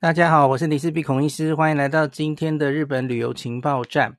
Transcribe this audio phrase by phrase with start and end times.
[0.00, 4.16] 大家好，我是林氏璧孔医师，欢迎来到今天的日本旅游情报站。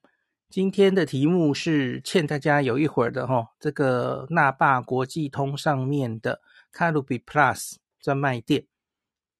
[0.48, 6.40] 今天的题目是欠大家有一会儿的齁，这个那霸国际通上面的
[6.72, 8.68] 卡路比 Plus 专卖店。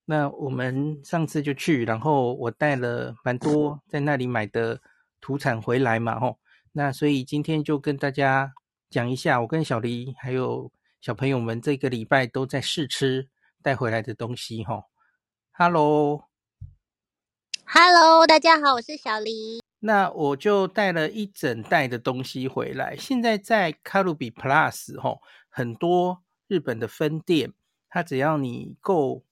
[0.06, 4.82] 那我们上次就去，然后我带了蛮多在那里买的
[5.22, 6.38] 土产回来嘛，齁。
[6.72, 8.52] 那所以今天就跟大家
[8.90, 10.72] 讲一下，我跟小黎还有
[11.02, 13.30] 小朋友们这个礼拜都在试吃
[13.62, 14.86] 带回来的东西，齁。
[15.52, 16.31] Hello。
[17.74, 19.62] Hello，大家好，我是小黎。
[19.80, 22.98] 那我就带了一整袋的东西回来。
[22.98, 27.54] 现在在卡路比 Plus 吼，很多日本的分店，
[27.88, 29.24] 它只要你够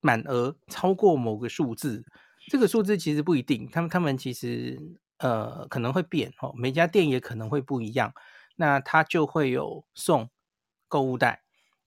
[0.00, 2.02] 满额超过某个数字，
[2.50, 4.80] 这个数字其实不一定，他们他们其实
[5.18, 8.14] 呃可能会变哦，每家店也可能会不一样。
[8.56, 10.30] 那它就会有送
[10.88, 11.42] 购物袋，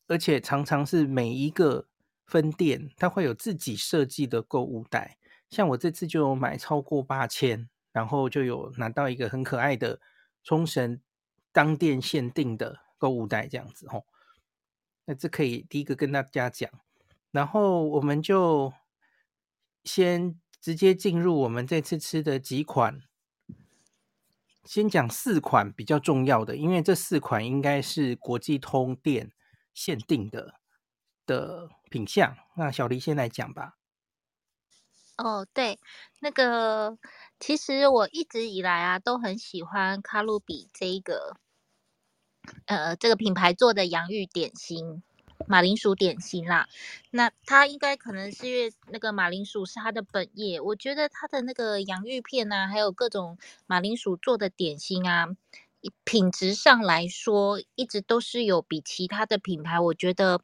[0.08, 1.88] 而且常常是每一个
[2.28, 5.18] 分店它会有自己设计的购物袋。
[5.50, 10.00] 像我这次就买超过八千，然后就有拿到一个很可爱的
[10.44, 11.02] 冲绳
[11.52, 14.06] 当店限定的购物袋，这样子吼。
[15.06, 16.70] 那这可以第一个跟大家讲，
[17.32, 18.72] 然后我们就
[19.84, 23.02] 先直接进入我们这次吃的几款，
[24.64, 29.32] 先讲四款比较重要的，因为这四款应该是国际通店
[29.74, 30.60] 限定的
[31.26, 32.38] 的品相。
[32.56, 33.79] 那小黎先来讲吧。
[35.20, 35.78] 哦，对，
[36.22, 36.98] 那个
[37.42, 41.36] 其实我一直以来啊都很喜欢卡路比这一个，
[42.68, 45.04] 呃，这个品牌做的洋芋点心，
[45.46, 46.70] 马铃薯点心啦。
[47.12, 55.28] 那它应该可能是因为那个马铃薯是它的本业，我觉得它的那个洋芋片啊，还有各种马铃薯做的点心啊，
[56.06, 60.40] 品质上来说，一直都是有比其他的品牌，我觉得。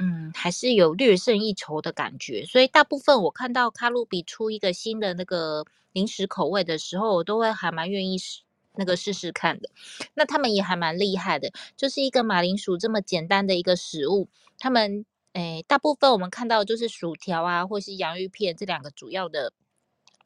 [0.00, 8.42] 嗯，还是有略胜一筹的感觉，所以大部分我看到卡路比出一个新的那个零食口味的时候，我都会还蛮愿意试
[8.76, 9.68] 那个试试看的。
[10.14, 14.28] 那他们也还蛮厉害的，就是一个马铃薯这么简单的一个食物，
[14.60, 19.52] 他们诶，大部分我们看到就是薯条啊，或是洋芋片这两个主要的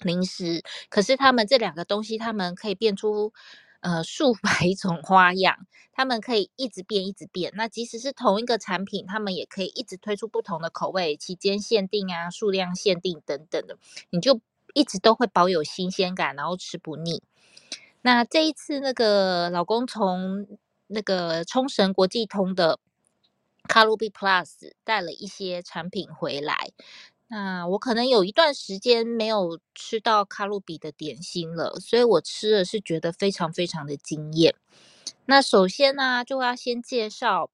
[0.01, 3.33] 零食，可是他们这两个东西，他们可以变出。
[3.83, 7.53] 呃，数百种花样，他们可以一直变，一直变。
[7.57, 13.77] 那即使是同一个产品，他们也可以一直推出不同的口味，期间限定啊，数量限定等等的，
[14.11, 14.41] 你就
[14.73, 17.23] 一直都会保有新鲜感，然后吃不腻。
[18.03, 20.47] 那这一次，那个老公从
[20.87, 22.79] 那个冲绳国际通的
[23.69, 26.71] 卡路比 Plus 带了一些产品回来。
[27.35, 34.55] 那我可能有一段时间没有吃到卡路比的点心了，所以我吃的是觉得非常非常的惊艳。
[35.25, 37.51] 那首先呢、就要先介绍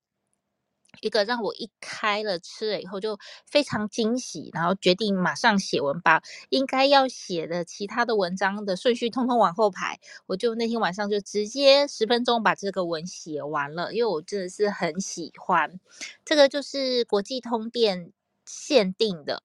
[1.00, 10.00] 一个让我一开了吃了以后就非常惊喜，然后决定马上写文，把应该要写的其他的文章的顺序通通往后排。
[10.27, 15.78] 我就那天晚上就直接十分钟把这个文写完了，因为我真的是很喜欢。
[16.25, 18.12] 这个就是国际通店
[18.44, 19.44] 限定的。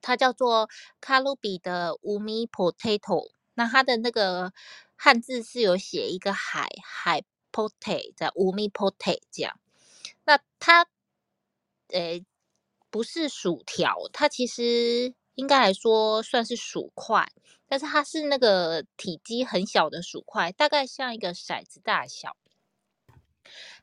[0.00, 0.68] 它叫做
[1.00, 4.52] 卡路比的乌米 potato，那它的那个
[4.96, 7.22] 汉字是有写一个海海
[7.52, 9.58] potato 在乌米 potato 这样。
[10.24, 10.86] 那它
[11.88, 12.24] 诶
[12.90, 17.30] 不是薯条，它其实应该来说算是薯块，
[17.66, 22.36] 但是它是那个体积很小的薯块，大概像一个骰子大小。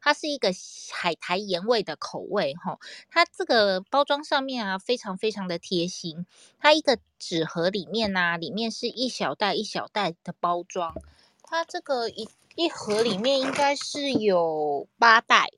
[0.02, 0.52] 它是一个
[0.92, 6.26] 海苔盐味的口味，哈，它这个包装上面啊，非常非常的贴心。
[6.60, 10.94] 它一个纸盒里面呢、里面是一小袋一小袋的包装。
[11.44, 15.50] 它这个一一盒里面应该是有八袋，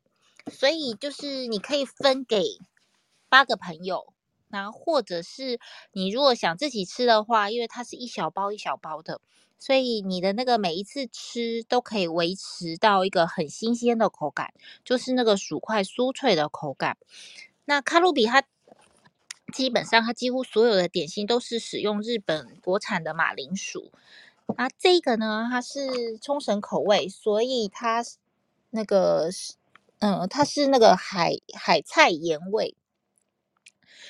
[0.52, 2.44] 所以就是你可以分给
[3.30, 4.14] 八个朋友，
[4.50, 5.60] 然后或者是
[5.92, 9.22] 你如果想自己吃的话，因为它是一小包一小包的。
[9.60, 14.54] 所以你的那个每一次吃都可以维持到一个很新鲜的口感，
[14.84, 16.96] 就是那个薯块酥脆的口感。
[17.66, 18.44] 那卡路比它
[19.52, 23.92] 基本上它几乎所有的点心都是使用日本国产的马铃薯。
[24.56, 28.04] 那这个呢，它是冲绳口味，所以它
[28.70, 29.56] 那个是
[30.00, 32.76] 嗯，它是那个海海菜盐味，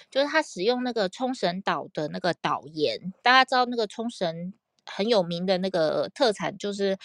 [0.10, 3.13] 就是它使用那个冲绳岛的那个岛盐。
[3.22, 4.54] 大家知道那个冲绳。
[4.89, 6.98] 很有名的那个特产就是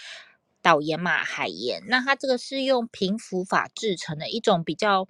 [0.63, 1.83] 岛盐嘛，海盐。
[1.89, 5.09] 那它这个是用平浮法制成的一种比较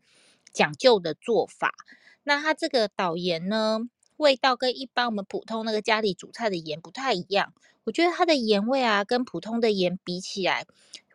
[0.54, 1.74] 讲究的做法。
[2.22, 3.80] 那它这个岛盐呢，
[4.16, 7.52] 味道跟一般我们普通那个家里煮菜的盐不太一样。
[7.84, 10.64] 我觉得它的盐味啊，跟普通的盐比起来，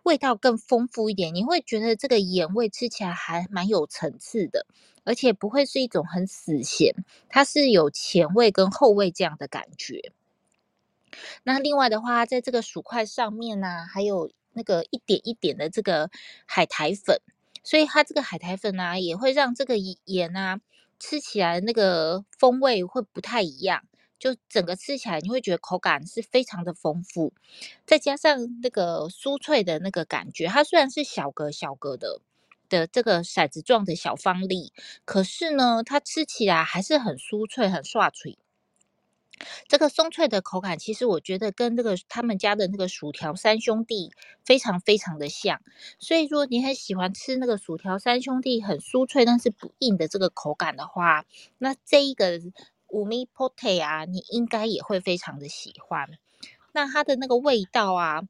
[0.08, 4.66] 味道更丰富一点，你会觉得这个盐味吃起来还蛮有层次的，
[5.04, 6.96] 而且不会是一种很死咸，
[7.28, 10.14] 它是有前味跟后味这样的感觉。
[11.44, 16.10] 那另外的话，在这个薯块上面呢、还有那个一点一点的这个
[16.46, 17.20] 海苔粉，
[17.62, 20.62] 所以它这个海苔粉呢、也会让这个盐啊
[21.00, 23.84] 吃起来那个风味会不太一样，
[24.20, 27.34] 就整个吃起来你会觉得口感是非常的丰富，
[27.86, 32.22] 再加上那个酥脆的那个感觉，它虽然是小格小格的
[32.70, 34.74] 的这个骰子状的小方粒，
[35.06, 38.38] 可是呢，它吃起来还是很酥脆，很刷脆。
[39.68, 44.12] 这个松脆的口感，其实我觉得跟这个他们家的那个薯条三兄弟
[44.44, 45.62] 非常非常的像。
[46.00, 51.24] 所以，说你很喜欢吃那个薯条三兄弟很酥脆但是不硬的这个口感的话，
[51.60, 52.42] 那这一个
[52.90, 56.10] 五味ポテ啊，你应该也会非常的喜欢。
[56.74, 58.22] 那它的那个味道啊，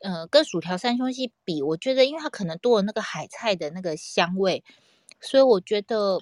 [0.00, 4.64] 呃，跟薯条三兄弟比，我觉得因为它可能多了那个海菜的那个香味，
[5.20, 6.20] 所以我觉得。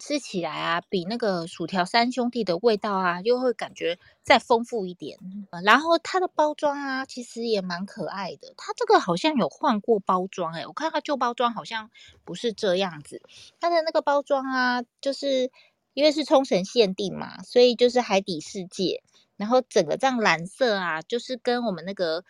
[0.00, 5.16] 吃起来啊，比那个薯条三兄弟的味道啊，又会感觉再丰富一点。
[5.64, 8.52] 然后它的包装啊，其实也蛮可爱的。
[8.56, 11.92] 它这个好像有换过包装诶，我看它旧包装好像
[12.24, 13.22] 不是这样子。
[13.60, 15.52] 它的那个包装啊，就是
[15.94, 19.02] 因为是冲绳限定嘛，所以就是海底世界。
[19.36, 22.24] 然后整个这样蓝色啊，就是跟我们那个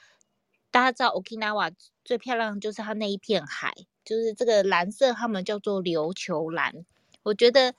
[0.71, 1.73] 大家知道 Okinawa
[2.05, 3.75] 最漂亮的就是它那一片海，
[4.05, 6.87] 就是这个蓝色，他们叫做琉球蓝。
[7.23, 7.75] 我觉得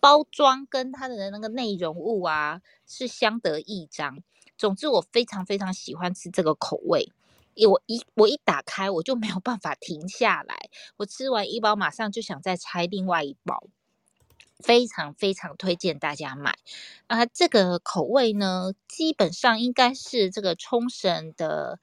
[0.00, 4.22] 包装跟它的那个内容物啊是相得益彰。
[4.56, 7.12] 总之，我非常非常喜欢吃这个口味。
[7.68, 10.70] 我一我一打开，我就没有办法停下来。
[10.96, 13.64] 我吃完一包，马上就想再拆另外一包。
[14.62, 16.58] 非常非常推荐大家买
[17.06, 17.26] 啊！
[17.26, 21.78] 这个口味呢，基本上应该是这个冲绳的。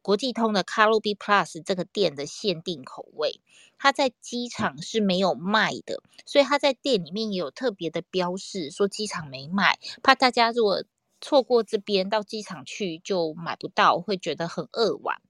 [0.00, 3.42] 国际通的卡路比 Plus 这个店的限定口味，
[3.76, 10.82] 它在机场是没有卖的，所以它在店里面也有特别的标示，说机场没卖，怕大家如果
[11.20, 15.20] 错过这边到机场去就买不到，会觉得很扼腕。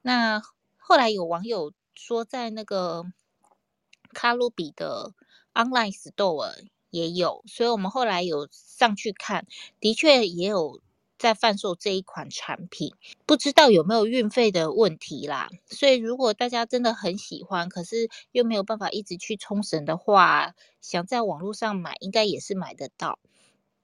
[0.00, 0.40] 那
[0.78, 3.04] 后来有网友说，在那个
[4.14, 5.12] 卡路比的
[5.54, 6.52] Online Store
[6.90, 9.46] 也有，所以我们后来有上去看，
[9.80, 10.80] 的确也有。
[11.16, 12.92] 在贩售这一款产品，
[13.24, 15.48] 不知道有没有运费的问题啦。
[15.66, 23.20] 所以如果大家真的很喜欢，可是又没有办法一直去冲绳的话，想在网络上买，应该也是买得到。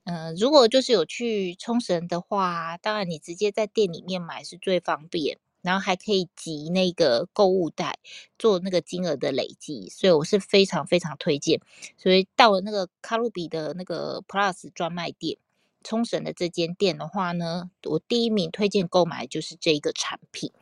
[0.04, 7.98] 嗯、如果就是有去冲绳的话，当然你直接在店里面买是最方便，然后还可以集那个购物袋
[8.38, 11.60] 做那个金额的累积，所以我是非常非常推荐。
[11.96, 15.38] 所以到了那个卡路比的那个 Plus 专卖店。
[15.82, 20.52] 冲绳的这间店的话呢，我第一名推荐购买就是这一个产品。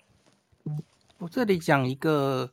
[1.19, 2.53] 我这里讲一个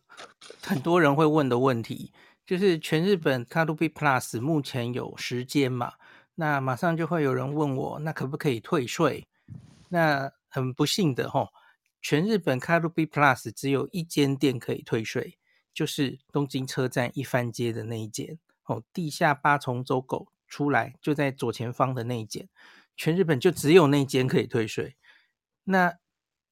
[0.63, 2.12] 很多人会问的问题，
[2.44, 5.94] 就是全日本卡路比 Plus 目前有时间嘛？
[6.33, 9.27] 那马上就会有人问我，那可不可以退税？
[9.89, 11.47] 那很不幸的齁，
[12.06, 15.40] 全日本卡路比 Plus 只有一间店可以退税，
[15.74, 20.28] 就是东京车站一番街的那一间哦，地下八重走狗。
[20.48, 22.48] 出来就在左前方的那一间，
[22.96, 24.96] 全日本就只有那间可以退税。
[25.63, 25.98] 那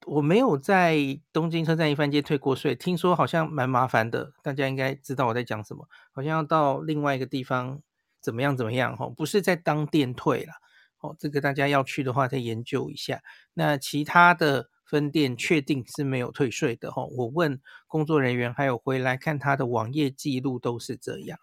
[0.06, 4.32] 我没有在东京车站一番街退过税，听说好像蛮麻烦的。
[4.42, 7.80] 大家应该知道我在讲什么，好像要到另外一个地方
[8.20, 10.54] 怎么样怎么样哈，不是在当店退了
[10.98, 11.14] 哦。
[11.16, 13.22] 这个大家要去的话再研究一下。
[13.52, 17.04] 那其他的分店确定是没有退税的哈。
[17.04, 21.36] 我问工作人员，还有回来看他的网页记录都是这样。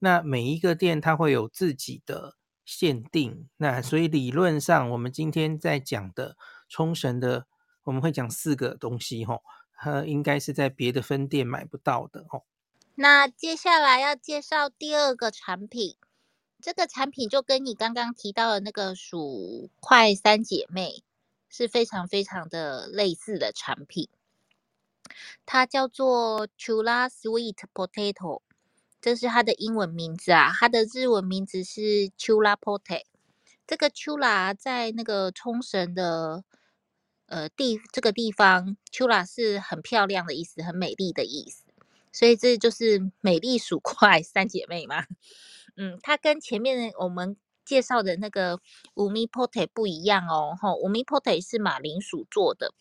[0.00, 6.36] 那每一个店它会有自己的限定，那所以理论上我们今天在讲的
[6.68, 7.46] 冲绳的，
[7.84, 9.44] 我们会讲四个东西吼，
[9.78, 12.44] 它应该是在别的分店买不到的吼。
[12.96, 15.94] 那接下来要介绍第二个产品，
[16.60, 21.04] 这个产品就跟你刚刚提到的那个薯块三姐妹
[21.50, 24.08] 是非常非常的类似的产品，
[25.44, 28.40] 它叫做 Chula Sweet Potato。
[29.02, 33.02] 这是它的英文名字啊，它的日文名字是 Chula Pote。
[33.66, 36.44] 这个 Chula 在那个冲绳的
[37.26, 41.64] 呃地这个地方，Chula 是很漂亮的意思，很美丽的意思，
[42.12, 45.06] 所以这就是美丽薯 块三姐妹嘛。
[45.76, 48.60] 嗯，它跟前面我们介绍的那个
[48.94, 52.72] 五米 Pote 不一样哦，吼，五米 Pote 是马铃薯做的，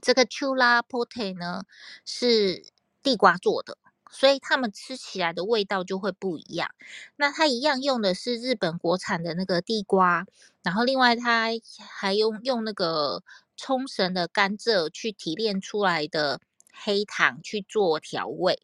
[0.00, 1.64] 这个秋拉 Pote 呢
[2.04, 2.64] 是
[3.02, 3.78] 地瓜做的。
[4.14, 6.68] 所以他们吃起来的味道就会不一样。
[7.16, 10.26] 那它一样用的是日本国产的那个地瓜，
[10.62, 11.48] 然后另外它
[11.88, 13.22] 还用用那个
[13.56, 16.42] 冲绳的甘蔗去提炼出来的
[16.74, 18.60] 黑糖去做调味。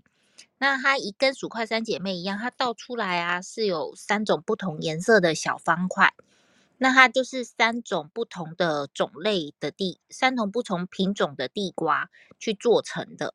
[0.59, 6.13] 那它一跟薯块三姐妹一样，它倒出来啊是有三种不同颜色的小方块。
[6.79, 13.35] 那它就是三种不同的种类的地，三种不同品种的地瓜去做成的。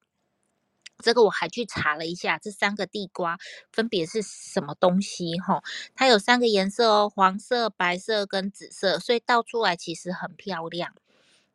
[0.99, 3.37] 这个我还去查了一下，这三个地瓜
[3.71, 5.37] 分别是什么东西？
[5.39, 5.61] 哈，
[5.95, 10.93] 它有三个颜色哦，黄色、白色跟紫色，所以倒出来其实很漂亮。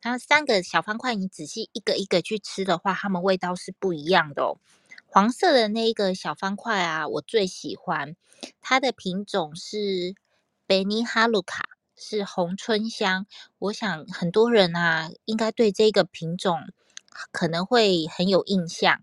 [0.01, 4.57] 它三个小方块，你仔细一个一个去吃的话，它们味道是不一样的哦。
[5.11, 8.15] 黄色的那一个小方块啊，我最喜欢，
[8.61, 10.13] 它的品种是
[10.67, 11.63] 贝尼哈鲁卡，
[11.97, 13.25] 是红春香。
[13.57, 16.59] 我想很多人啊，应该对这个品种
[17.31, 19.01] 可能会很有印象。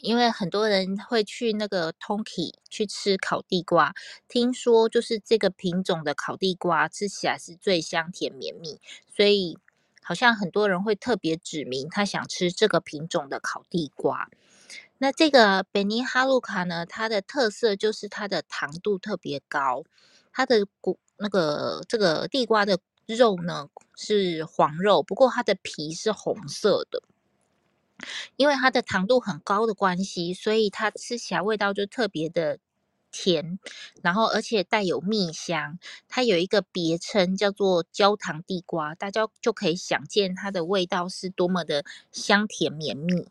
[0.00, 3.94] 因为很多人会去那个 Tonki 去吃烤地瓜，
[4.26, 8.80] 听说就是这个品种的烤地瓜吃起来是最香甜绵密，
[9.16, 9.56] 所以
[10.02, 14.28] 好像很多人会特别指明他想吃这个品种的烤地瓜。
[14.98, 19.84] 那这个贝尼哈鲁卡呢，它的特色就是它的糖度特别高，
[20.32, 27.02] 它的骨那个这个地瓜的肉呢是黄肉，不过它的皮是红色的。
[28.36, 32.58] 因为它的糖度很高的关系，所以它吃起来味道就特别的
[33.10, 33.58] 甜，
[34.02, 35.78] 然后而且带有蜜香。
[36.08, 43.28] 它有一个别称叫做焦糖地瓜，大家就可以想见它的味道是多么的香甜绵密。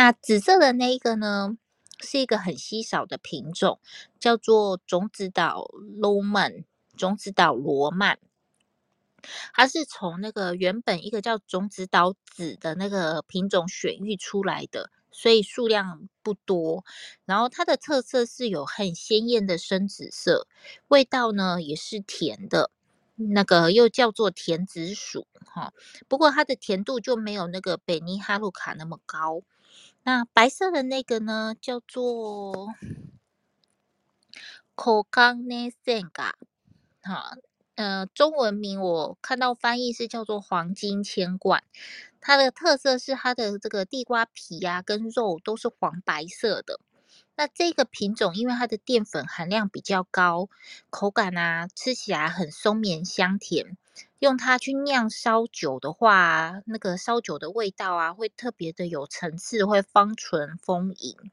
[0.00, 1.58] 那紫色的那一个呢，
[1.98, 3.80] 是一个很稀少的品种，
[4.20, 6.64] 叫做种子岛罗曼，
[6.96, 8.20] 种子岛罗曼。
[9.52, 16.84] 它是从那个原本一个叫种子岛紫的那个品种选育出来的，所以数量不多。
[17.24, 20.46] 然后它的特色是有很鲜艳的深紫色，
[20.86, 22.70] 味道呢也是甜的，
[23.16, 25.72] 那个又叫做甜紫薯哈。
[26.06, 29.42] 不过它的甜度就没有那个北尼哈鲁卡那么高。
[30.08, 32.68] 那白色的那个呢，叫做
[34.74, 36.34] 口冈内森嘎
[37.02, 37.36] 哈。
[37.74, 41.62] 呃，中文名我看到翻译是叫做黄金千贯，
[42.22, 46.80] 它的特色是它的这个地瓜皮呀、啊、跟肉都是黄白色的。
[47.36, 50.48] 那这个品种因为它的淀粉含量比较高，
[50.88, 53.76] 口感啊吃起来很松绵香甜，
[54.18, 61.30] 用它去酿烧酒的话，那个烧酒的味道啊会特别的有层次，会芳醇丰盈。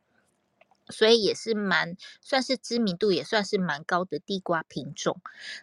[0.90, 5.20] 所以也是蛮算是知名度也算是蛮高的地瓜品种。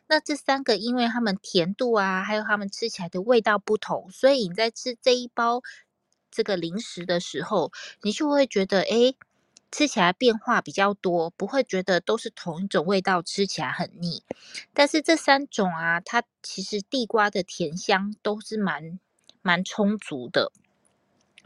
[0.08, 5.62] 那这三个，因为它们甜度啊，还有它们吃起来的味道不同，所以你在吃这一包
[6.32, 9.14] 这个零食的时候，你就会觉得，哎，
[9.72, 14.22] 吃起来变化比较多，不会觉得都是同一种味道，吃起来很腻。
[14.74, 19.00] 但是这三种啊，它其实地瓜的甜香都是蛮
[19.40, 20.52] 蛮充足的。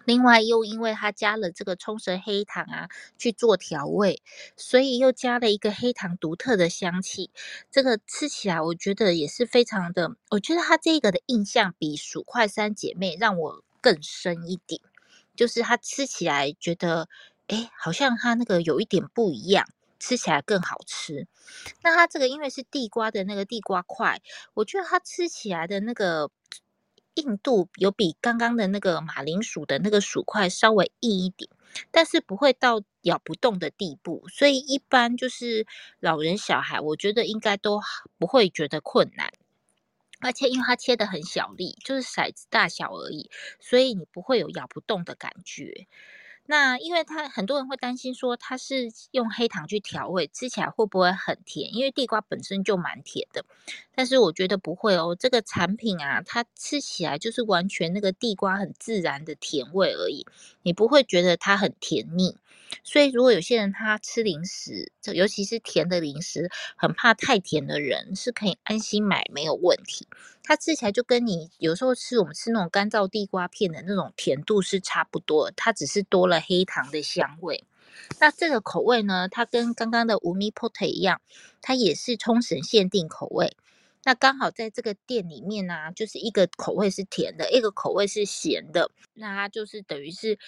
[0.04, 4.23] 另外，又因为它加了这个冲绳黑糖啊去做调味，
[4.56, 7.30] 所以又加了一个黑糖独特的香气。
[7.73, 10.16] 这个吃起来，我觉得也是非常的。
[10.30, 14.80] 我觉得它这个的印象比薯块三姐妹让我更深一点，
[15.35, 17.09] 就是它吃起来觉得，
[17.49, 19.67] 哎，好像它那个有一点不一样，
[19.99, 21.26] 吃起来更好吃。
[21.83, 24.21] 那它这个因为是地瓜的那个地瓜块，
[24.55, 26.31] 我觉得它吃起来的那个。
[27.17, 31.50] 硬度有比刚刚的那个马铃薯的那个薯块稍微硬一点，
[31.91, 35.67] 但是不会到咬不动的地步，所以一般就是
[35.99, 37.81] 老人小孩，我觉得应该都
[38.19, 39.33] 不会觉得困难。
[40.21, 45.87] 而且因为它切得很小粒，就是骰子大小而已，所以你不会有咬不动的感觉。
[46.47, 51.75] 那因为它很多人会担心说它是用黑糖去调味，吃起来会不会很甜？
[51.75, 53.45] 因为地瓜本身就蛮甜的，
[53.95, 55.17] 但是我觉得不会哦。
[55.19, 60.25] 这个产品啊，它吃起来就是完全那个地瓜很自然的甜味而已，
[60.62, 62.37] 你不会觉得它很甜腻。
[62.82, 70.06] 所以如果有些人他吃零食，尤其是甜的零食，很怕太甜的人，是可以安心买，没有问题。
[70.42, 77.64] 它吃起来就跟你有时候吃我们吃那种干燥地瓜片的那种甜度是差不多，它只是多了黑糖的香味。
[78.20, 81.20] 那这个口味呢，它跟刚刚的无米 pot 一样，
[81.62, 83.56] 它也是冲绳限定口味。
[84.04, 90.38] 那刚好在这个店里面呢、就是一个口味是甜的，一个口味是咸的，那它就是等于是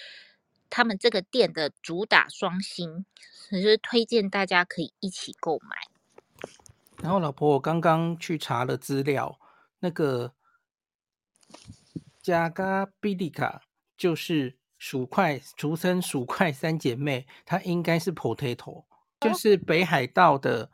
[0.71, 3.05] 他们这个店的主打双星，
[3.51, 5.77] 就是推荐大家可以一起购买。
[7.03, 9.39] 然后老婆，我刚刚去查了资料。
[9.81, 10.35] 那个
[12.21, 13.63] 加嘎比利卡
[13.97, 18.85] 就是薯块，俗称薯块三姐妹，它应该是 potato，
[19.21, 20.73] 就是北海道的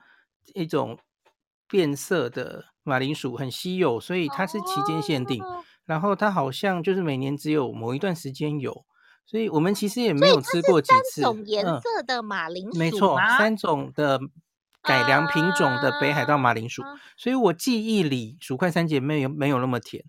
[0.55, 0.99] 一种
[1.69, 5.45] 变色的马铃薯，很稀有，所以它是期间限定。
[5.85, 8.87] 然后它好像就是每年只有某一段时间有，
[9.27, 11.23] 所以我们其实也没有吃过几次。
[11.23, 14.21] 三种颜色的马铃薯、嗯、没错，三种的
[14.83, 20.05] 改良品种的北海道马铃薯，啊、所以我记忆里薯块三姐妹有没有那么甜，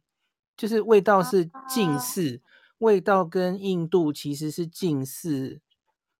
[0.55, 5.61] 就是味道是近似，啊、味道跟印度其实是近似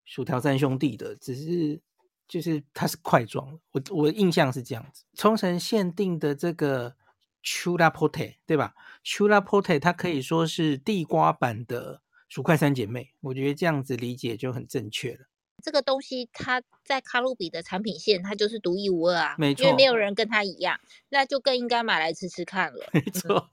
[0.04, 1.82] 薯条三兄弟的，只是
[2.28, 5.04] 就是它是块状，我我印象是这样子。
[5.16, 6.96] 冲绳限定的这个。
[7.48, 8.74] chula Pote 对吧
[9.04, 15.28] ？chula Pote 它可以说是地瓜版的薯块三姐妹，我觉得这样子理解就很正确了。
[15.64, 20.80] 这个东西它在卡路比的产品线，它就是独一无二啊，没错，因为没有人跟它一样，
[21.10, 22.90] 那就更应该买来吃吃看了。
[22.94, 23.50] 没错，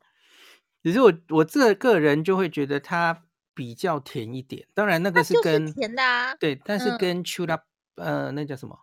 [0.83, 3.25] 只是我我这个人就会觉得它
[3.55, 7.63] 比较甜一点，当然那个是跟是甜的啊，对，但是跟 Chura、
[7.97, 8.81] 嗯、呃那叫什么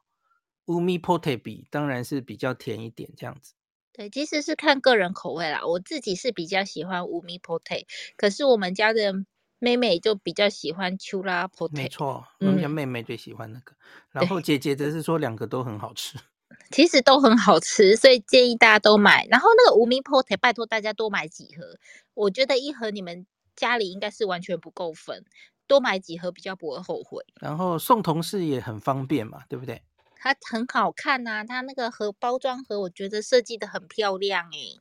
[0.65, 3.53] Umi Pote 比，当然是比较甜一点这样子。
[3.91, 5.65] 对，其实是看个人口味啦。
[5.65, 9.13] 我自己是比较喜欢乌米 pote，可是我们家的
[9.59, 11.75] 妹妹就比较喜欢秋拉 pote。
[11.75, 13.77] 没错，我们家妹妹最喜欢那个，嗯、
[14.13, 16.17] 然后姐姐则是说两个都很好吃。
[16.71, 19.25] 其实都很好吃，所以建议大家都买。
[19.27, 21.77] 然后那个无名 pote，拜托大家多买几盒。
[22.13, 23.25] 我觉得一盒你们
[23.55, 25.23] 家里应该是完全不够分，
[25.67, 27.23] 多买几盒比较不会后悔。
[27.39, 29.81] 然后送同事也很方便嘛，对不对？
[30.15, 34.79] 它很好看呐、啊，它那个盒包装盒，我觉得设计得很漂亮诶。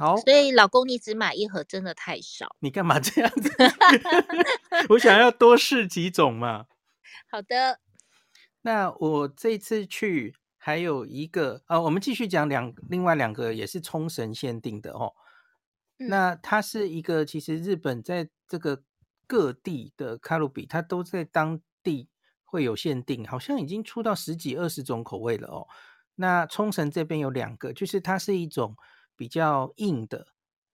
[0.00, 2.56] 好，所以老公你只买一盒真的太少。
[2.60, 3.50] 你干嘛这样子？
[4.88, 6.64] 我想要多试几种嘛。
[7.30, 7.80] 好的。
[8.62, 15.12] 那我这次去还有一个啊，我们继续讲两另外两个也是冲绳限定的哦。
[15.98, 18.82] 嗯、那它是一个其实日本在这个
[19.26, 22.08] 各地的卡路比，它都在当地。
[22.52, 25.68] 会有限定，好像已经出到十几二十种口味了哦。
[26.16, 28.74] 那冲绳这边有两个，就是它是一种
[29.20, 30.28] 比较硬的，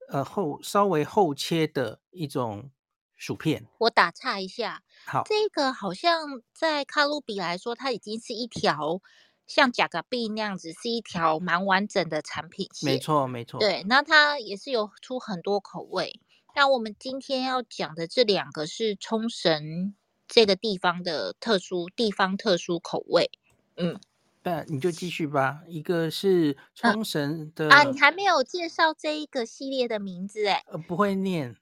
[0.09, 2.71] 呃厚稍微厚切的一种
[3.17, 3.67] 薯片。
[3.79, 9.01] 我打岔一下，好，这个好像在卡路比来说，它已经是一条
[9.49, 12.89] 像甲嘎币那样子，是一条蛮完整的产品线。
[12.89, 13.59] 没错，没错。
[13.59, 16.21] 对，那它也是有出很多口味。
[16.55, 19.97] 那我们今天要讲的这两个是冲绳。
[20.29, 23.31] 这个地方的特殊地方特殊口味，
[23.77, 24.01] 嗯，
[24.47, 25.63] 那你就继续吧。
[25.67, 31.57] 一个是冲绳的啊，你还没有介绍这一个系列的名字哎，呃，不会念，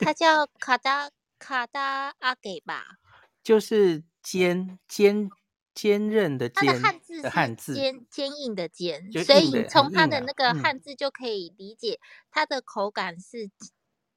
[0.00, 2.98] 它 叫卡达卡达阿给吧，
[3.40, 5.30] 就是坚坚
[5.72, 12.00] 坚韧的坚，它的汉字是汉字坚坚硬的坚，所以从它的那个汉字就可以理解
[12.32, 13.48] 它的口感是。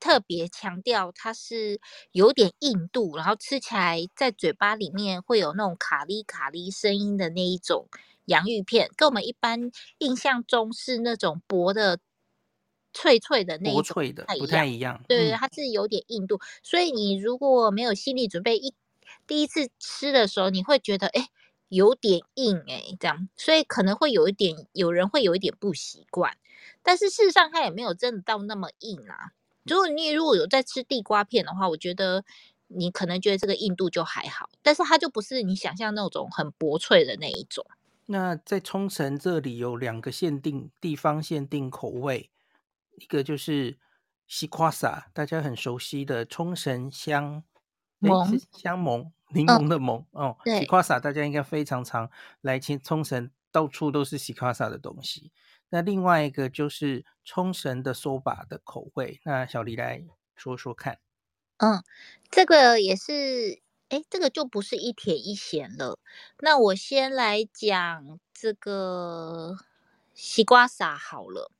[0.01, 1.79] 特别强调它是
[2.11, 7.87] 有点硬度，然后吃起来在嘴巴里面会有那种卡哩卡哩声音的那一种
[8.25, 11.99] 洋芋片，跟我们一般印象中是那种薄的、
[12.93, 15.01] 脆脆的那一种，脆的不太一样。
[15.07, 18.73] 对，它是有点硬度，嗯、所以你如果没有心理准备，一
[19.27, 21.27] 第一次吃的时候，你会觉得哎
[21.69, 26.35] 有点硬哎这样，所以可能会有一点，有人会有一点不习惯，
[26.81, 29.33] 但是事实上它也没有真的到那么硬啊。
[29.63, 32.23] 如果你如果有在吃地瓜片的话，我觉得
[32.67, 37.65] 你可能觉得这个硬度就还好，但是它就不是你想象那种很薄脆的那一种。
[38.07, 42.29] 那在冲绳这里有两个限定地方限定口味，
[42.97, 43.77] 一个就是
[44.27, 47.43] 西瓜萨，大家很熟悉的冲绳香
[47.99, 52.09] 檬香檬柠檬的檬、嗯、哦，西瓜萨大家应该非常常
[52.41, 55.31] 来冲绳，到处都是西瓜萨的东西。
[55.71, 60.05] 那另外一个就是冲绳的 soba 的口味，那小黎来
[60.35, 60.99] 说说看。
[61.57, 61.81] 嗯，
[62.29, 65.97] 这个也是，哎，这个就不是一甜一咸了。
[66.39, 69.55] 那我先来讲这个
[70.13, 71.51] 西瓜撒好了。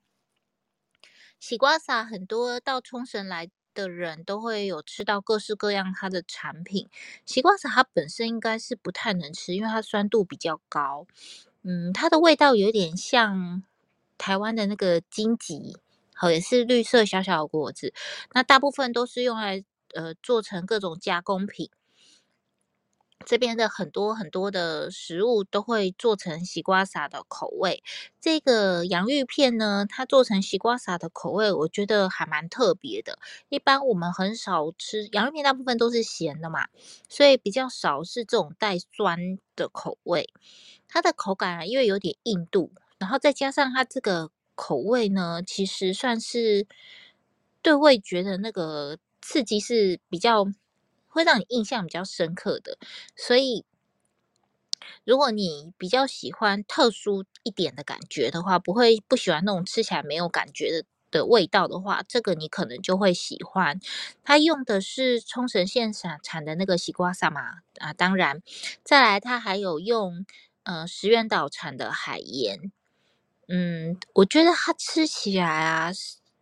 [1.39, 6.89] 西瓜撒很多到冲绳来的人都会有吃到各式各样它的产品。
[7.25, 11.07] 西瓜撒它本身应该是不太能吃，因为它酸度比较高。
[11.61, 13.63] 嗯，它的味道有点像。
[14.21, 15.75] 台湾的那个荆棘，
[16.13, 17.91] 好，也是绿色小小的果子，
[18.33, 19.63] 那大部分都是用来
[19.95, 21.71] 呃做成各种加工品。
[23.25, 27.83] 这边的很多很多的食物都会做成西瓜撒的口味。
[28.19, 33.17] 这个洋芋片呢，它做成西瓜撒的口味，我觉得还蛮特别的。
[33.49, 36.67] 一般我们很少吃洋芋片，大部分都是咸的嘛，
[37.09, 40.29] 所以比较少是这种带酸的口味。
[40.87, 42.71] 它的口感啊，因为有点硬度。
[43.01, 46.67] 然后再加上它这个口味呢，其实算是
[47.63, 50.45] 对味觉的那个刺激是比较
[51.07, 52.77] 会让你印象比较深刻的。
[53.15, 53.65] 所以，
[55.03, 63.79] 如果你比较喜欢特殊一点的感觉的话，不会不喜欢那种吃起来没有感觉的的味道的话，这个你可能就会喜欢。
[64.23, 67.41] 它用的是冲绳县产产的那个西瓜萨嘛
[67.79, 68.41] 啊，当然，
[68.83, 70.25] 再来它还有用
[70.63, 72.71] 呃石原岛产的海盐。
[73.53, 75.91] 嗯，我觉得它吃起来啊，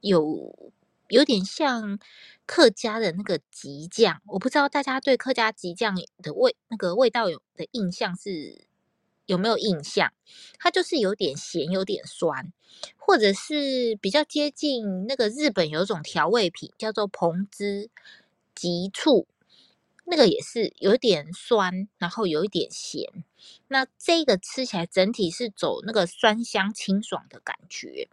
[0.01, 0.71] 有
[1.07, 1.97] 有点像
[2.45, 4.21] 客家的那个吉酱。
[4.27, 8.67] 我不知道大家对客家吉酱的味那个味道有的印象是
[9.25, 10.13] 有没有印象？
[10.59, 12.53] 它就是有点咸，有点酸，
[12.95, 17.89] 或者是比较接近那个日本有一种调味品叫做彭汁
[18.53, 19.27] 吉醋。
[20.11, 23.23] 那个也是有一点酸，然后有一点咸。
[23.67, 28.09] 那这个吃起来整体是走那个酸香清爽的感觉，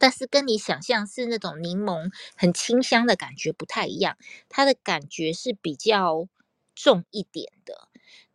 [0.00, 4.18] 但是跟你想象是那种柠檬很清香的感觉不太一样。
[4.48, 6.26] 它的感觉是比较
[6.74, 7.86] 重一点的。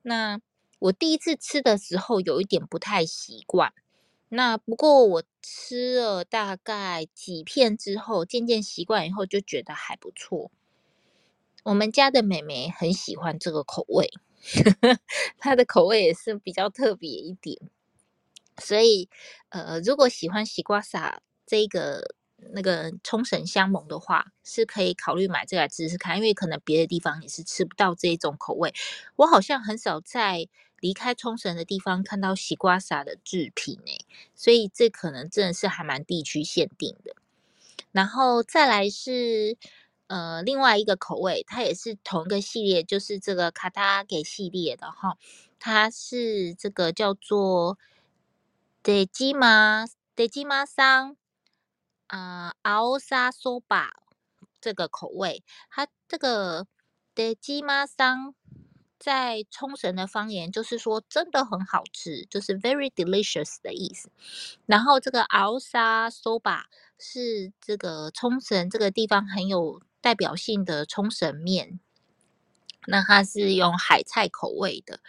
[0.01, 0.39] 那
[0.79, 3.73] 我第一次吃的时候有一点不太习惯。
[4.29, 10.49] 那不过我吃了大概几片之后，渐渐习惯以后就觉得还不错。
[11.65, 14.10] 我们家的妹妹很喜欢这个口味，
[15.38, 17.58] 她的口味也是比较特别一点。
[18.60, 19.10] 所以，
[19.50, 22.04] 呃，如果喜欢西瓜撒这个
[22.54, 28.74] 那个冲绳香檬的话，是可以考虑买这个来吃吃看，因为可能别的地方也是吃不到这一种口味。
[29.17, 30.47] 我好像很少在
[30.80, 37.15] 离开冲绳的地方看到西瓜撒的制品诶，所以这可能真的是还蛮地区限定的。
[37.91, 39.58] 然后再来是。
[40.12, 45.17] 呃，另外一个口味，它也是同一个系列，就是这个卡达给系列的哈，
[45.58, 47.78] 它是这个叫做
[48.84, 51.15] 德基玛德基玛桑
[52.08, 53.93] 啊奥沙索巴
[54.60, 56.67] 这个口味，它这个
[57.13, 58.36] 德基玛桑
[59.00, 64.10] 在冲绳的方言就是说真的很好吃，就是 very delicious 的意思。
[64.65, 66.65] 然后这个熬沙索巴
[67.00, 69.82] 是这个冲绳这个地方很有。
[70.01, 71.79] 代表性的冲绳面，
[72.87, 74.99] 那它是用海菜口味的，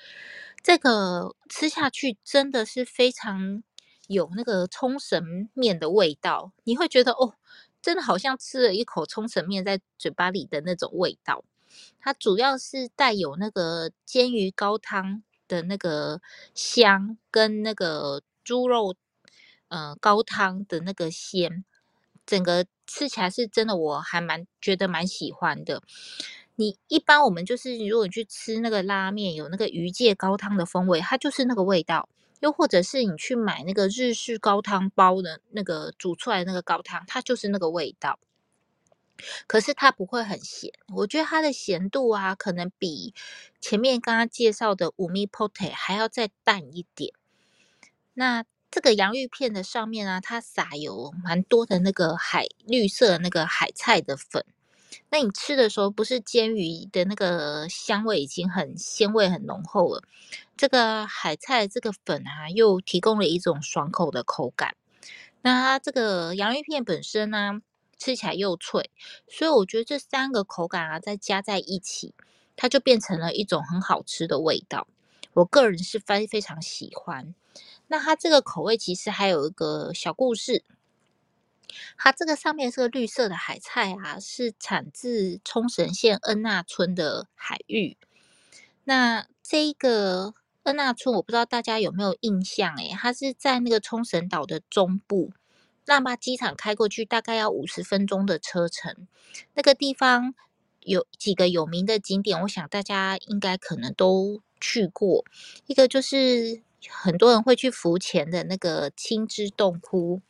[0.62, 3.62] 这个吃下去真的是非常
[4.07, 7.35] 有那个冲绳面的味道，你会觉得哦，
[7.81, 11.44] 真的好像吃了一口冲绳面在嘴巴里的那种味道。
[11.98, 16.20] 它主要是带有那个煎鱼高汤的那个
[16.55, 18.94] 香，跟那个猪肉
[19.68, 21.64] 呃高汤的那个鲜。
[22.33, 25.83] 整个吃起来是真的，我还蛮觉得蛮喜欢的。
[26.57, 32.09] 你一般我们就是，如果去吃那个拉面，有那个鱼介高汤的风味，它就是那个味道；
[32.40, 38.18] 又或者是你去买那个日式高汤包的那个煮出来的那个高汤，它就是那个味道。
[39.47, 43.12] 可是它不会很咸，我觉得它的咸度啊，可能比
[43.61, 47.12] 前面刚刚介绍的五味ポテ还要再淡一点。
[48.14, 48.47] 那。
[48.73, 54.47] 这个洋芋片的上面啊，它撒有蛮多的那个海绿色的那个海菜的粉。
[55.11, 60.03] 那你吃的时候，不是煎鱼的那个香味已经很鲜味很浓厚了，
[60.57, 64.75] 这个海菜这个粉啊，又提供了一种爽口的口感。
[65.43, 67.61] 那它这个洋芋片本身呢、
[67.99, 68.91] 吃起来又脆，
[69.29, 72.15] 所以我觉得这三个口感啊，再加在一起，
[72.57, 74.89] 它就变成了一种很好吃的味道。
[75.35, 77.35] 我个人是非非常喜欢。
[77.92, 80.64] 那它这个口味其实还有一个小故事，
[81.98, 87.98] 它这个上面是个绿色的海菜啊，是产自冲绳县恩纳村的海域。
[88.85, 92.74] 那这一个恩纳村，我不知道大家有没有印象？
[92.76, 95.33] 诶，它是在那个冲绳岛的中部，
[95.85, 99.07] 那把机场开过去大概要五十分钟的车程。
[99.52, 100.33] 那个地方
[100.81, 105.26] 有几个有名的景点，我想大家应该可能都去过，
[105.66, 106.62] 一个就是。
[106.90, 110.21] 很多人会去浮潜的那个青之洞窟，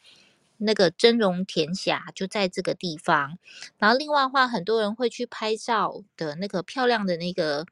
[0.59, 3.39] 那个真容田峡就在这个地方。
[3.79, 7.67] 然后另外的话，很多人会去拍照的那个漂亮的那个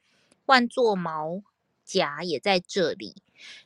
[0.46, 1.42] 万座毛
[1.84, 3.14] 岬也在这里。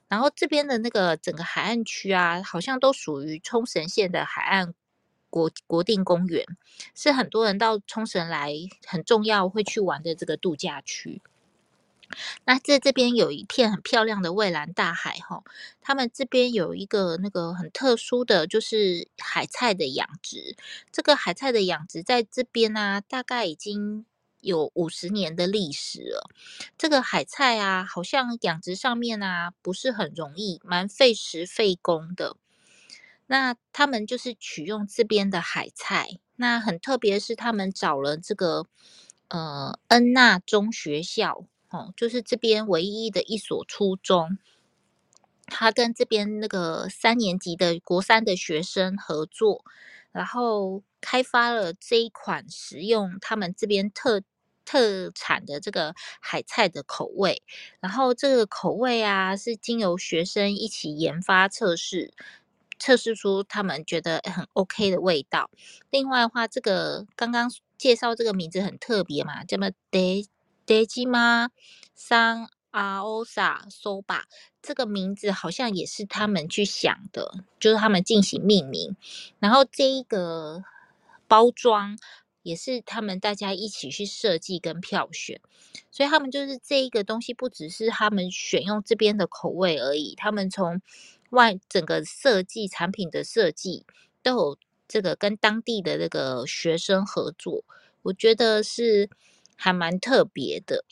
[0.09, 4.73] 然后这边的那个整个海岸区啊，好像都属于冲绳县的海岸
[5.31, 6.47] 国国定公园，
[6.95, 8.53] 是很多人到冲绳来
[8.87, 11.21] 很重要会去玩的这个度假区。
[12.45, 15.43] 那在这边有一片很漂亮的蔚蓝大海哈，
[15.81, 20.57] 他们这边有一个那个很特殊的就是海菜的养殖。
[20.93, 24.05] 这个海菜的养殖在这边呢、啊，大概已经
[24.41, 26.31] 有五十年的历史了。
[26.77, 32.37] 这个海菜啊，好像养殖上面啊不是很容易，蛮费时费工的。
[33.27, 38.67] 那他们就是取用这边的海菜，那很特别是他们找了这个
[39.29, 41.47] 呃恩纳中学校。
[41.75, 44.39] 哦，就是这边唯一的一所初中，
[45.47, 49.65] 他跟这边那个三年级的国三的学生合作，
[50.13, 54.23] 然后开发了这一款使用他们这边特
[54.65, 57.43] 特产的这个海菜的口味，
[57.81, 62.15] 然后这个口味啊是经由学生一起研发测试，
[62.79, 65.51] 测试出他们觉得很 OK 的味道。
[65.91, 70.25] 另外的话，这个刚刚介绍这个名字很特别嘛，叫么得
[70.67, 71.49] 叫什么 De Dejima
[71.97, 74.23] San Aosa Soba，
[74.63, 78.97] 这个名字好像也是他们去想的，就是他们进行命名，
[79.39, 80.65] 然后这一个
[81.29, 81.99] 包装。
[82.45, 85.41] 也是他们大家一起去设计跟票选，
[85.91, 90.83] 所以他们就是这一个东西，不只是他们选用这边的口味而已，他们从
[91.31, 93.87] 外整个设计产品的设计
[94.23, 97.65] 都有这个跟当地的这个学生合作，
[98.03, 99.09] 我觉得是
[99.57, 100.85] 还蛮特别的。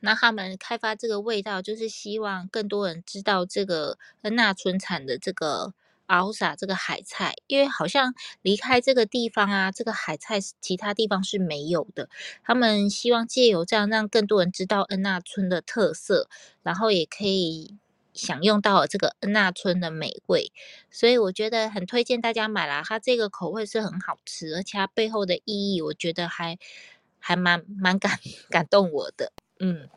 [0.00, 5.74] 那他们开发这个味道，就是希望更多人知道这个恩纳村产的这个。
[6.08, 12.08] 奥萨这个海菜，因为好像离开这个地方啊，这个海菜其他地方是没有的。
[12.42, 16.26] 他们希望借由这样让更多人知道恩纳村的特色，
[16.62, 17.76] 然后也可以
[18.14, 20.50] 享用到这个恩纳村的美味。
[20.90, 26.56] 所以我觉得很推荐大家买啦，它这个口味是很好吃，而且它背后的意义，我觉得还
[27.18, 28.18] 还蛮蛮感
[28.50, 29.32] 感动我的。
[29.60, 29.88] 嗯，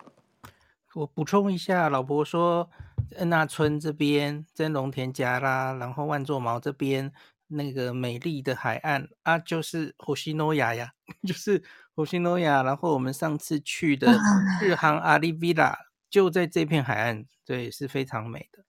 [0.95, 2.69] 我补充一下，老婆说。
[3.17, 7.11] 恩纳村这边，真龙田家啦，然后万座毛这边
[7.47, 10.93] 那个美丽的海岸啊，就是火西诺亚呀，
[11.27, 11.61] 就是
[11.93, 12.63] 火西诺亚。
[12.63, 14.07] 然后我们上次去的
[14.63, 15.75] 日航阿里 villa
[16.09, 18.63] 就在这片海岸，对，是非常美的。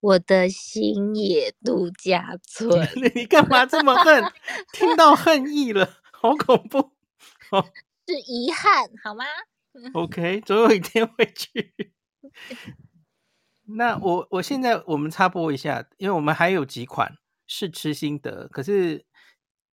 [0.00, 4.22] 我的星野度假村， 你干嘛这么恨？
[4.74, 6.92] 听到恨意了，好恐怖。
[7.52, 7.64] 哦，
[8.08, 9.22] 是遗憾好吗
[9.92, 11.92] ？OK，总有一天会去。
[13.76, 18.48] 那我我现在我们插播一下，因为我们还有几款试吃心得。
[18.48, 19.04] 可是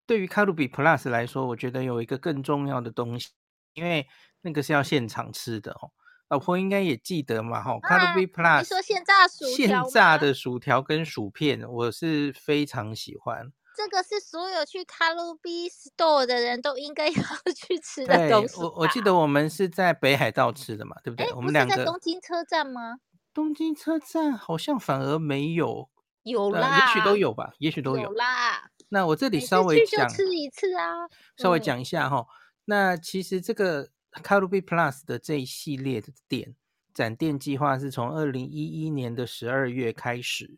[0.06, 3.30] 对于卡路比 Plus 来说，我觉得有一个更重要的东西，
[3.74, 4.06] 因为
[4.42, 5.94] 那个是要现场吃的哦。
[6.28, 13.54] 老婆应该也记得嘛，哈、啊，卡路比 Plus 你说现炸薯，现炸的薯条跟薯片，我是非常喜欢。
[13.76, 17.24] 这个是所有去卡路比 Store 的人都应该 要
[17.56, 18.62] 去吃的东西。
[18.62, 21.32] 我我记得我们是在北海道吃的嘛，对不对？
[21.34, 23.00] 我们两个在东京车站吗？
[23.34, 25.90] 东京车站好像反而没有，
[26.24, 28.70] 有啦，也许都有吧，也许都有，有啦。
[28.90, 30.94] 那我这里稍微讲，吃一次啊，
[31.38, 32.26] 稍微讲一下哈、嗯。
[32.66, 33.90] 那其实这个
[34.24, 36.56] 卡路比 Plus 的这一系列的店
[36.94, 40.58] 展店计划是从二零一一年的十二月开始。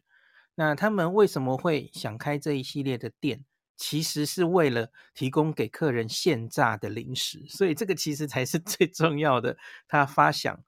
[0.57, 3.45] 那他们为什么会想开这一系列的店？
[3.77, 9.57] 其实是为了提供给客人现炸的零食，所以这个其实才是 最重要的。
[9.87, 10.63] 他发想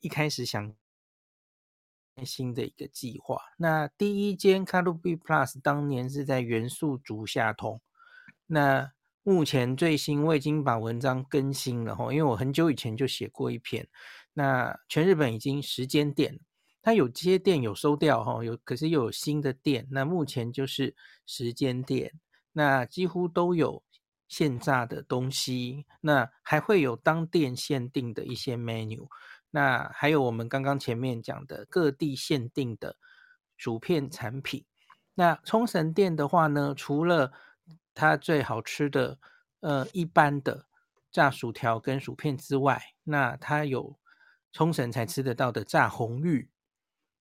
[0.00, 0.74] 一开始想。
[2.26, 3.40] 新的一个计划。
[3.56, 7.80] 那第一间卡路比 Plus 当年是在原宿竹下通。
[8.46, 13.88] 那目前最新我已经把文章更新了哈，因为我很久以前就写过一篇。
[14.34, 16.38] 那全日本已经十间店，
[16.82, 19.86] 它有些店有收掉哈，有可是又有新的店。
[19.90, 22.12] 那目前就是时间店，
[22.52, 23.84] 那几乎都有
[24.26, 29.06] 现炸的东西，那还会有当店限定的一些 menu。
[29.50, 32.96] 那还有我们刚刚前面讲的各地限定的
[33.56, 34.64] 薯片产品。
[35.14, 37.32] 那冲绳店的话呢，除了
[37.94, 39.18] 它最好吃的
[39.60, 40.66] 呃一般的
[41.12, 43.98] 炸薯条跟薯片之外，那它有
[44.52, 46.48] 冲绳才吃得到的炸红玉。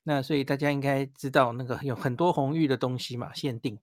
[0.04, 3.80] 那所以大家应该知道那个有很多红玉的东西嘛，限定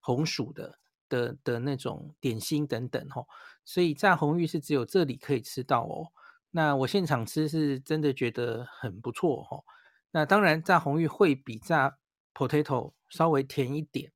[0.00, 3.26] 红薯的的的那种点心等等吼。
[3.64, 6.12] 所以炸红玉是只有这里可以吃到哦。
[6.50, 9.64] 那我现场吃是真的觉得很不错哦。
[10.10, 11.96] 那当然炸红玉会比炸
[12.34, 14.12] potato 稍微甜一点。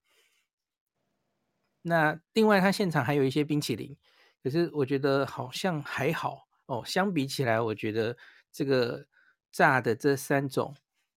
[1.80, 3.96] 那另外它现场还有一些冰淇淋，
[4.42, 6.82] 可是我觉得好像还好哦。
[6.84, 8.16] 相比起来，我觉得
[8.52, 9.06] 这个
[9.50, 10.74] 炸的这三种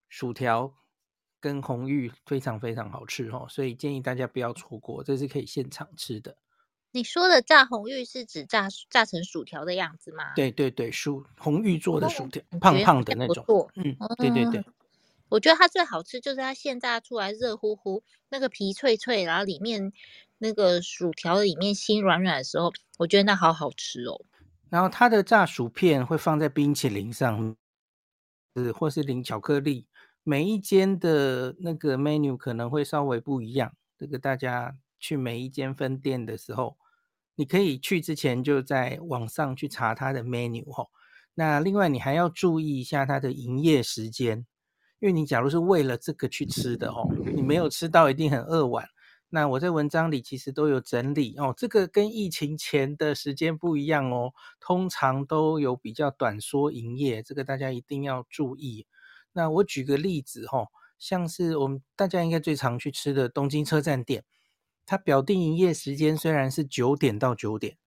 [0.09, 0.73] 薯条
[1.39, 6.35] 跟红玉非常非常好吃哦，所以建议大家不要错过，这是可以现场吃的。
[6.91, 10.33] 你说的炸红玉是指炸炸成薯条的样子吗？
[10.35, 13.45] 对对对，薯红玉做的薯条，哦、胖胖的那种。
[13.75, 14.65] 嗯，对对对。
[15.29, 19.93] 我觉得它最好吃就是它现炸出来热乎乎，那个皮脆脆，然后里面
[20.39, 24.25] 那个薯条里面心软软的时候，我觉得那好好吃哦。
[24.71, 27.55] 然后它的炸薯片会放在冰淇淋上，
[28.55, 29.85] 是或是淋巧克力。
[30.29, 34.77] 每一间的那个 menu 可能会稍微不一样，这个大家。
[35.01, 36.75] 去每一间分店的时候，
[37.35, 40.87] 你可以去之前就在网上去查它的 menu 哈。
[41.35, 44.45] 那另外你还要注意一下它的营业时间，
[44.99, 48.85] 因为你假如是为了这个去吃的哦，你没有吃到一定很饿晚，
[49.29, 58.85] 那我在文章里其实都有整理哦，这个跟疫情前的时间不一样哦，通常都有比较短缩营业，这个大家一定要注意。
[59.33, 64.23] 那我举个例子哈、哦，像是我们大家应该最常去吃的东京车站店，
[64.85, 67.77] 它表定营业时间虽然是九点到九点，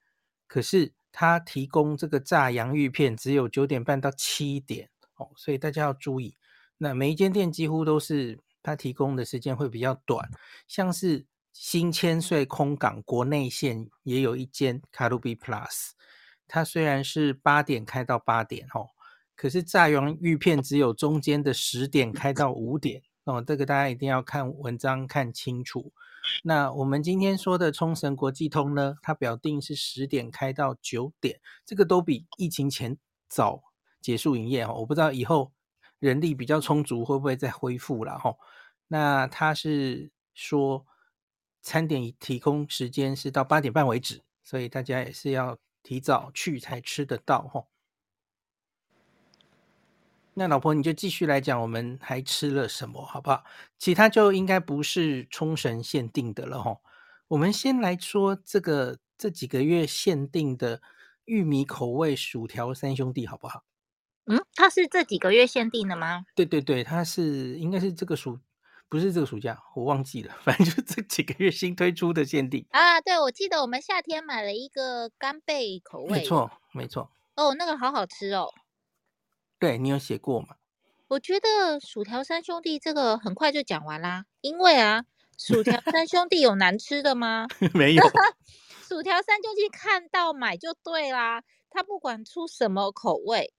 [0.47, 6.37] 可是它提供这个炸洋芋片只有九点半到七点哦，所以大家要注意。
[6.79, 10.31] 那每一间店几乎都是它提供的时间会比较短，
[10.67, 11.27] 像是。
[11.55, 15.91] 新千岁空港国内线也有一间卡路比 Plus，
[16.49, 18.89] 它虽然是八点开到八点哦，
[19.35, 25.93] 可是炸洋芋片只有中间的十点开到五点哦，这个大家一定要看文章看清楚。
[26.45, 32.97] 那我们今天说的冲绳国际通呢，它表定是十点开到九点，这个都比疫情前
[33.29, 33.63] 早
[34.01, 34.75] 结束营业哦。
[34.79, 35.53] 我不知道以后
[35.99, 38.35] 人力比较充足会不会再恢复了哈。
[38.89, 40.87] 那它是说。
[41.65, 47.69] 餐点提供时间是到八点半为止，所以大家也是要提早去才吃得到吼。
[50.35, 53.45] 那老婆你就继续来讲，我们还吃了什么，好不好？
[53.79, 56.81] 其他就应该不是冲绳限定的了吼。
[57.29, 60.81] 我们先来说这个这几个月限定的
[61.25, 63.63] 玉米口味薯条三兄弟，好不好？
[64.27, 66.25] 嗯，它是这几个月限定的吗？
[66.35, 68.39] 对对对，它是应该是这个暑。
[68.89, 73.01] 不是这个暑假，我忘记了，反正就这几个月新推出的限定啊。
[73.01, 77.11] 对，我记得我们夏天买了一个干贝口味，没错，没错。
[77.37, 78.53] 哦，那个好好吃哦。
[79.63, 80.57] 对，你有写过吗？
[81.07, 85.05] 我觉得薯条三兄弟这个很快就讲完啦，因为啊，
[85.39, 87.47] 薯条 三兄弟有难吃的吗？
[87.73, 88.03] 没有。
[88.89, 93.55] 薯条三兄弟看到买就对啦，他不管出什么口味。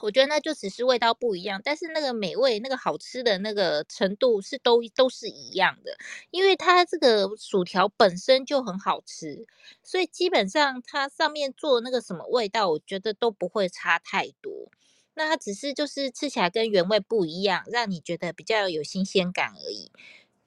[0.00, 5.98] 我觉得那就只是味道不一样，但是那个美味、那个好吃的那个程度是都都是一样的，
[6.30, 9.46] 因为它这个薯条本身就很好吃，
[9.82, 14.70] 所以基本上它上面做那个什么味道，我觉得都不会差太多。
[15.14, 19.90] 那它只是就是吃起来跟原味不一样，让你觉得比较有新鲜感而已。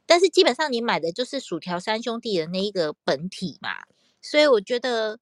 [0.06, 3.84] 但是基本上你买的就是薯条三兄弟的那一个本体嘛，
[4.22, 5.20] 所以我觉得。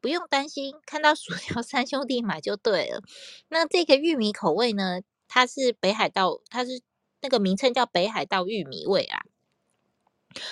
[0.00, 3.02] 不用担心，看到薯条三兄弟买就对了。
[3.48, 5.00] 那这个玉米口味呢？
[5.26, 6.80] 它是北海道，它是
[7.20, 9.24] 那个名称叫北海道玉米味啊。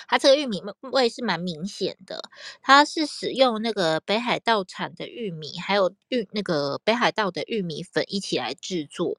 [0.07, 0.61] 它这个玉米
[0.91, 2.21] 味是蛮明显的，
[2.61, 9.17] 它是使用那个北海道产的玉米，还有玉那个北海道的玉米粉一起来制作。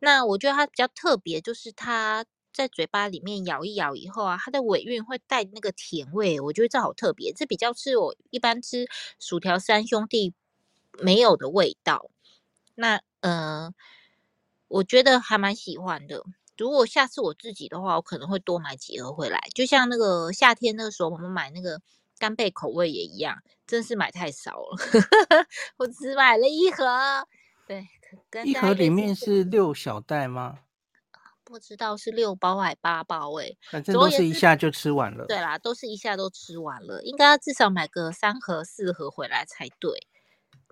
[0.00, 2.24] 那我觉得它比较特别，就是它。
[2.54, 8.86] 在嘴巴里面咬一咬以后啊，它的尾韵会带那个甜味，我觉得这好特别，这比较是我一般吃
[9.18, 10.34] 薯条三兄弟
[11.00, 12.10] 没有的味道。
[12.74, 13.72] 那呃，
[14.68, 16.22] 我觉得还蛮喜欢的。
[16.62, 19.40] 如果下次我自己的话，我可能会多买几盒回来。
[19.52, 21.80] 就像那个夏天那个时候，我们买那个
[22.20, 24.76] 干贝口味也一样，真是买太少了，
[25.78, 26.86] 我只买了一盒。
[27.66, 27.84] 对，
[28.44, 30.60] 一盒里面是六小袋吗？
[31.42, 35.26] 不知道是六包还八包哎、欸，反正都是一下就吃完了。
[35.26, 40.06] 对啦，都是一下都吃完了，应该要至少买个三盒四盒回来才对。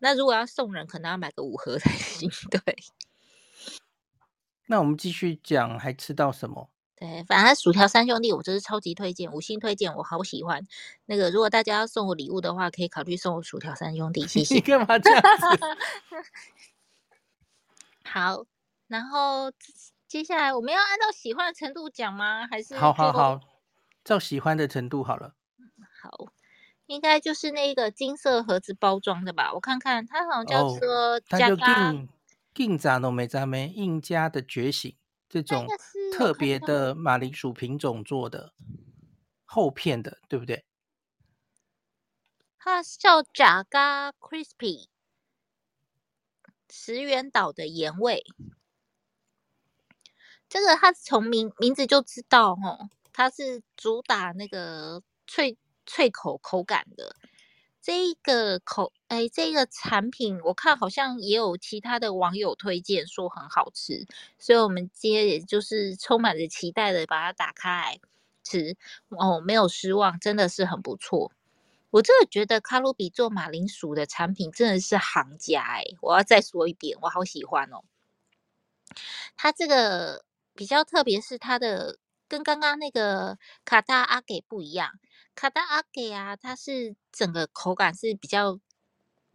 [0.00, 2.30] 那如果要送人，可能要买个五盒才行。
[2.48, 2.76] 对。
[4.70, 6.70] 那我们继续讲，还吃到什么？
[6.94, 10.64] 对，反正薯条三兄弟，我真是超级推荐，五星推荐，我好喜欢。
[11.06, 14.54] 那个，如果大家要送我礼物的话，可以考虑送我薯条三兄弟，谢 谢。
[14.54, 15.28] 你干嘛这样子？
[18.08, 18.44] 好，
[18.86, 19.50] 然后。
[20.06, 22.44] 接下来我们要按照喜欢的程度讲吗？
[22.50, 23.40] 还是好好好，
[24.02, 25.34] 照喜欢的程度好了。
[26.02, 26.10] 好，
[26.86, 29.52] 应该就是那个金色盒子包装的吧？
[29.54, 31.94] 我看看，它好像叫做“加嘎
[32.60, 34.94] 印加诺梅扎梅印加的觉醒”
[35.30, 35.66] 这种
[36.12, 38.52] 特别的马铃薯品种做的
[39.46, 40.66] 厚片的，对不对？
[42.58, 44.88] 它叫“加嘎 Crispy”，
[46.68, 48.22] 石原岛的盐味。
[50.46, 57.16] 这个它从名名字就知道哦，它是主打那个脆脆口口感的。
[57.82, 64.06] 这个口哎，这个产品我看好像也有其他的网友推荐说很好吃，
[64.38, 68.00] 所以我们今天也就是充满着期待的把它打开来
[68.42, 68.76] 吃
[69.08, 71.32] 哦，没有失望，真的是很不错。
[71.90, 77.82] 我真的觉得卡路比做马铃薯的产品真的是行家哎，我要再说一遍，我好喜欢哦，
[79.36, 80.24] 它这个。
[80.52, 81.96] 比较特别是它的
[82.28, 84.98] 跟刚刚那个卡达阿给不一样，
[85.40, 88.60] 卡达阿给啊，它是整个口感是比较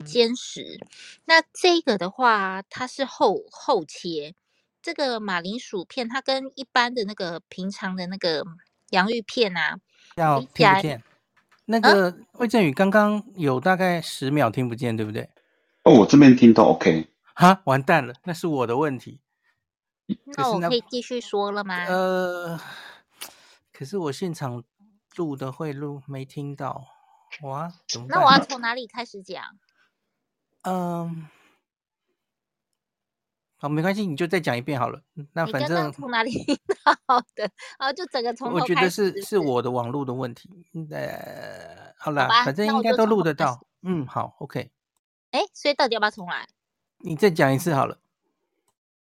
[0.05, 0.79] 坚实，
[1.25, 4.35] 那这个的话它是厚厚切，
[4.83, 8.45] 这个马铃薯片它跟一般的那个平常的那个
[8.91, 9.79] 洋芋片啊，
[10.15, 11.01] 要听不见。
[11.65, 15.27] 那个魏正宇刚刚有大概十秒听不见，对不对？
[15.85, 17.07] 哦，我这边听到 OK。
[17.33, 19.21] 哈，完蛋了，那是我的问题。
[20.37, 21.83] 那我可以继续说了吗？
[21.85, 22.59] 呃，
[23.73, 24.63] 可是我现场
[25.15, 26.85] 录的会录没听到，
[27.41, 28.07] 哇，怎么？
[28.09, 29.57] 那我要从哪里开始讲？
[30.63, 31.27] 嗯。
[33.57, 35.01] 好，没关系，你就再讲一遍好了。
[35.31, 37.49] 那反正从哪里 听到的？
[37.79, 38.51] 然后就整个从。
[38.51, 40.49] 我觉得是是我的网络的问题。
[40.91, 43.65] 呃，好了，反正应该都录得到。
[43.81, 44.71] 嗯，好，OK。
[45.31, 46.47] 哎，所以到底要不要重来？
[46.97, 47.97] 你再讲一次好了。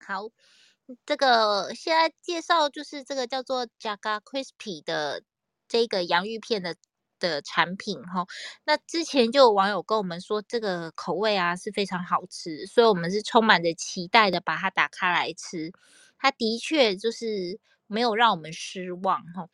[0.05, 0.29] 好，
[1.05, 5.23] 这个现在介绍就是这个叫做 Jaga Crispy 的
[5.69, 6.77] 这个洋芋片的。
[7.21, 8.29] 的产品哈，
[8.64, 15.73] 那之前就有网友跟我们说这个口味啊是非常好吃，所以我们是充满着期待的把它打开来吃。
[16.16, 17.59] 它的确就是
[17.89, 19.49] 没有让我们失望哈。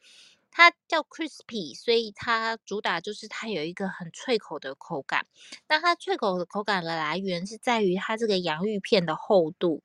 [0.50, 5.24] 它叫 crispy，所以它主打就是它有一个很脆口的口感。
[5.66, 9.82] 那它脆口的口感的来源是在于它这个洋芋片的厚度。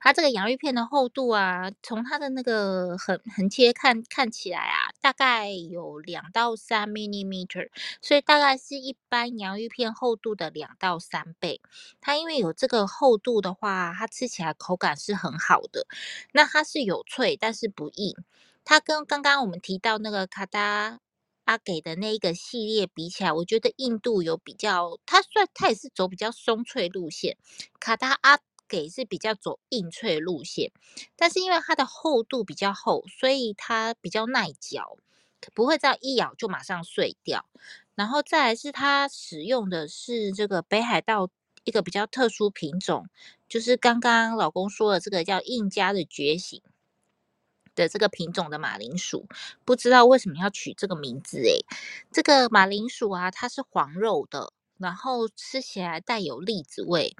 [0.00, 11.60] 它这个洋芋片的厚度啊，从它的那个横横切看看起来啊，大概有两到三 m i l i m e t e r 所以大概是一般洋芋片厚度的两到三倍。
[12.00, 15.86] 它因为有这个厚度的话，它吃起来口感是很好的。
[16.32, 18.14] 那它是有脆，但是不硬。
[18.64, 21.00] 它跟刚刚我们提到那个卡达
[21.44, 27.36] 阿给的那一个系列比起来，我觉得硬度有比较，它算它也是走比较松脆路线。
[27.80, 28.38] 卡达阿。
[28.70, 30.70] 给是比较走硬脆路线，
[31.16, 34.96] 但是因为它的厚度比较厚，所以它比较耐嚼，
[35.52, 37.44] 不会这样一咬就马上碎掉。
[37.96, 41.28] 然后再来是它使用的是这个北海道
[41.64, 43.08] 一个比较特殊品种，
[43.48, 46.62] 就是刚刚老公说的这个叫印加的觉醒
[47.74, 49.26] 的这个品种的马铃薯，
[49.64, 51.58] 不知道为什么要取这个名字诶，
[52.12, 57.16] 这个马铃薯啊，它是黄肉的，然后吃起来带有栗子味，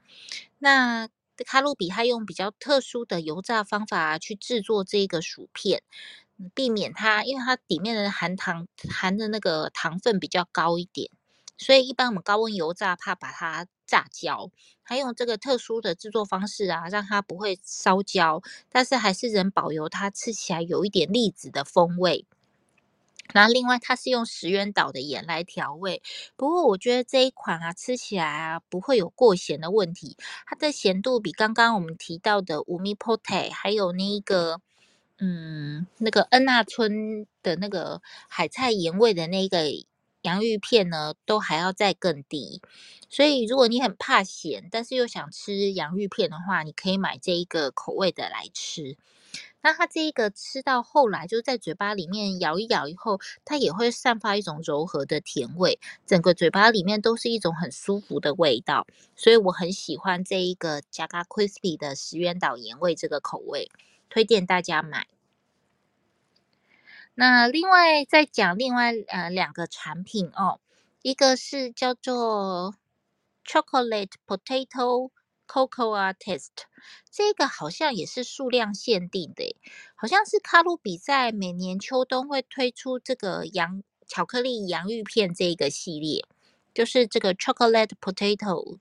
[0.59, 1.09] 那。
[1.45, 5.83] 卡路比他用比较特殊的油炸方法去制作这个薯片，
[6.55, 11.11] 避免它，因为它里面的含糖含的那个糖分比较高一点，
[11.59, 14.51] 所以一般我们高温油炸怕把它炸焦，
[14.85, 22.27] 他用这个特殊的制作方式啊，让它不会烧焦，但是还是能保留它吃起来有一点栗子的风味。
[23.33, 26.03] 然后另外它是用石垣岛的盐来调味，
[26.37, 30.17] 不过我觉得这一款啊吃起来啊不会有过咸的问题，
[30.47, 34.61] 它的咸度比刚刚我们提到的五味ポテ还有那一个
[35.19, 39.65] 嗯那个恩纳村的那个海菜盐味的那个
[40.23, 42.61] 洋芋片呢都还要再更低，
[43.09, 48.99] 所以如果你很怕咸，但是又想吃洋芋片的话，你可以买这一个口味的来吃。
[49.63, 63.71] 那它这一个吃到后来，就是在嘴巴里面咬一咬以后，它也会散发一种柔和的甜味，整个嘴巴里面都是一种很舒服的味道，所以我很喜欢这一个 Jaga Crispy 的石原岛盐味这个口味，
[64.09, 65.07] 推荐大家买。
[67.15, 70.59] 那另外再讲另外呃两个产品哦，
[71.03, 72.75] 一个是叫做
[73.45, 75.11] Chocolate Potato。
[75.51, 76.63] Cocoa Taste
[77.11, 79.57] 这个好像也是数量限定的，
[79.97, 86.25] 好像是卡路比在每年秋冬会推出这个洋巧克力洋芋片这个系列，
[86.73, 88.79] 就是这个 Chocolate Potato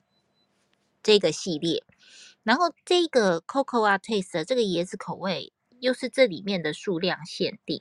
[1.02, 1.84] 这个系列，
[2.44, 7.80] 然后这个 Cocoa Taste 这个椰子口味又是这里面的数量限定。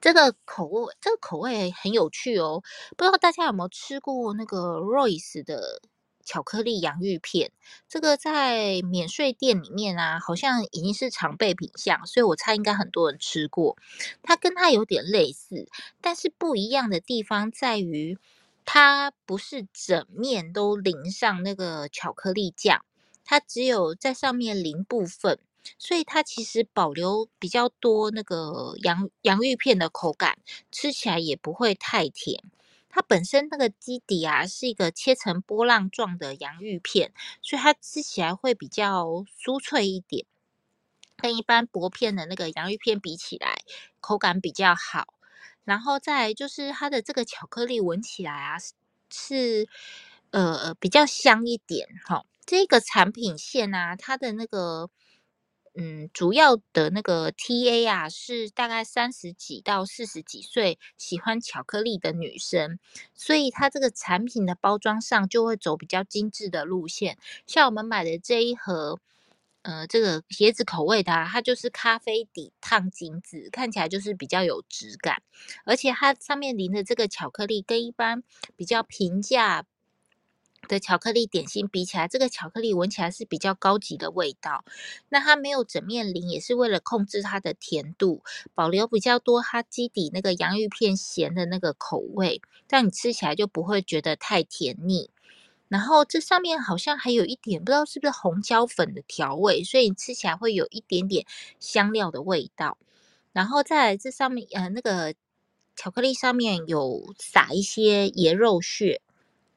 [0.00, 2.64] 这个口味这个口味很有趣哦，
[2.96, 5.80] 不知道大家有没有吃过那个 Royce 的？
[6.24, 7.50] 巧克力洋芋片，
[7.88, 13.76] 这个在免税店里面啊，好像已经是常备品项，所以我猜应该很多人吃过。
[14.22, 15.68] 它跟它有点类似，
[16.00, 18.18] 但是不一样的地方在于，
[18.64, 22.84] 它不是整面都淋上那个巧克力酱，
[23.24, 25.38] 它只有在上面淋部分，
[25.78, 30.38] 所以它其实保留比较多那个洋洋芋片的口感，
[30.70, 32.42] 吃起来也不会太甜。
[32.90, 40.26] 它本身那个基底啊，是一个切成波浪状的洋芋片，所以它吃起来会比较酥脆一点，
[41.16, 43.62] 跟一般薄片的那个洋芋片比起来，
[44.00, 45.14] 口感比较好。
[45.64, 48.56] 然后再就是它的这个巧克力闻起来啊，
[49.10, 49.68] 是
[50.30, 52.24] 呃比较香一点哈。
[52.44, 54.90] 这个产品线啊，它的那个。
[55.82, 62.78] 嗯，主要的那个 TA 啊，是大概三十几到四十几岁，喜欢巧克力的女生，
[63.14, 67.16] 所以它这个产品的包装上就会走比较精致的路线。
[67.46, 68.98] 像我们买的这一盒，
[69.62, 75.22] 呃，这个椰子口味的，它就是咖啡底烫金子，看起来就是比较有质感，
[75.64, 78.22] 而且它上面淋的这个巧克力跟一般
[78.54, 79.64] 比较平价
[80.68, 84.64] 的巧克力点心比起来，这个巧克力闻起来是比较高级的味道。
[85.08, 88.22] 那它没有整面淋，也是为了控制它的甜度，
[88.54, 95.10] 保留比较多它基底那个洋芋片咸的那个口味，让你吃起来就不会觉得太甜腻。
[95.68, 101.24] 然后这上面好像还有一点，不知道是不是红椒粉的调味，所以你吃起来会有一点点
[101.60, 102.76] 香料的味道。
[103.32, 105.14] 然后在这上面，呃，那个
[105.76, 109.00] 巧克力上面有撒一些椰肉屑，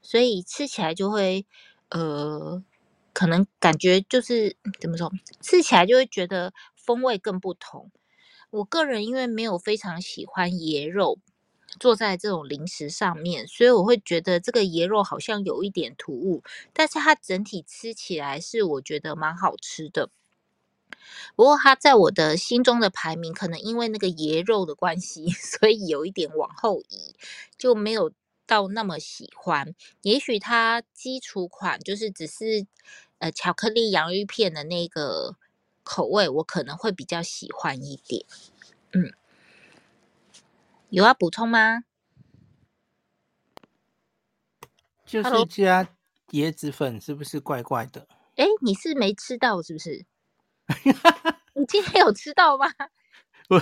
[0.04, 1.46] 所以吃起来就会，
[1.90, 2.64] 呃，
[3.14, 7.90] 可能感觉就是怎么说，吃起来就会觉得风味更不同。
[8.52, 11.18] 我个人因为没有非常喜欢椰肉。
[11.80, 20.12] 坐在这种零食上面，所以我会觉得这个椰肉好像有一点突兀，但是它整体吃起来是我觉得蛮好吃的。
[21.36, 27.16] 不过它在我的心中的排名，可能因为那个椰肉的关系， 所以有一点往后移，
[27.58, 28.12] 就没有
[28.46, 29.74] 到那么喜欢。
[30.02, 32.68] 也许它基础款就是只是
[33.20, 35.38] 呃巧克力洋芋片的那个
[35.84, 38.26] 口味，我可能会比较喜欢一点。
[38.92, 39.14] 嗯。
[40.90, 41.86] 有要补充吗？
[45.06, 45.88] 就是加
[46.30, 48.08] 椰子粉，是不是怪怪的？
[48.36, 50.06] 哎，你是没吃到是不是？
[51.54, 52.68] 你今天有吃到吗？
[53.50, 53.62] 我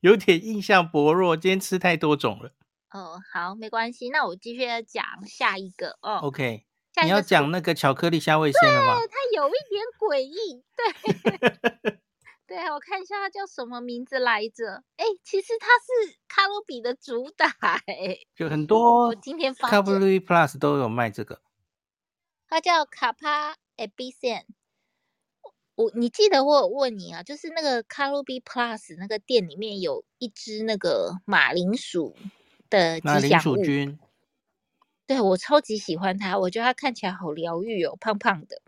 [0.00, 2.52] 有点印象薄弱，今天吃太多种了。
[2.90, 6.18] 哦，好，没关系，那我继续要讲下一个哦。
[6.22, 6.64] OK，
[7.02, 8.98] 你要讲那个巧克力虾味先了吗？
[8.98, 12.00] 对，它有一点诡异，对。
[12.50, 14.82] 对啊，我看一下它叫什么名字来着？
[14.96, 17.46] 哎，其实它是卡路比的主打，
[17.86, 19.06] 哎，就很多。
[19.06, 21.40] 我今天发现卡路比 Plus 都有卖这个。
[22.48, 24.46] 它叫卡帕 Ebisen。
[25.76, 32.16] 我你记得我有问你啊，就是那个卡路比 Plus 那个店里面有一只那个马铃薯
[32.70, 33.20] 的吉祥物。
[33.20, 33.98] 马铃薯菌。
[35.06, 38.62] 对，我超级喜欢他，我觉得他看起来好疗愈哦，胖胖的。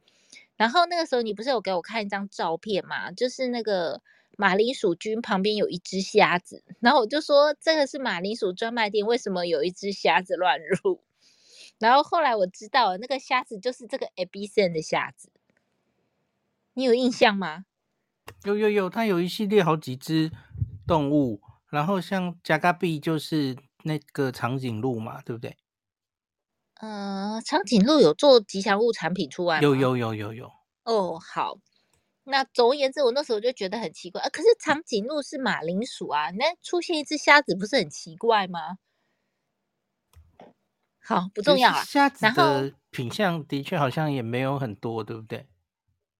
[0.57, 3.13] 然后那个时候你不是有给我看一张照片吗？
[3.13, 4.03] 就是那个
[4.37, 11.01] 马铃薯菌旁边有一只虾子，然后我就说这个是马铃薯专卖店，为什么有一只虾子乱入？
[11.79, 15.31] 然后后来我知道了，那个虾子就是这个 Ebisen 的虾子，
[16.75, 17.65] 你有印象吗？
[18.45, 20.31] 有有有，它有一系列好几只
[20.87, 25.57] 动物，然后像加嘎比就是那个长颈鹿嘛，对不对？
[26.81, 29.63] 呃，长颈鹿有做吉祥物产品出来吗？
[29.63, 30.53] 有有有有有。
[30.85, 31.59] 哦，好。
[32.25, 34.29] 那总而言之，我那时候就觉得很奇怪啊。
[34.29, 38.79] 可是长颈鹿是马铃薯啊，那出现一只虾子不是很奇怪吗？
[41.01, 41.83] 好，不重要啊。
[41.83, 45.49] 虾子的品相的确好像也没有很多，对不对？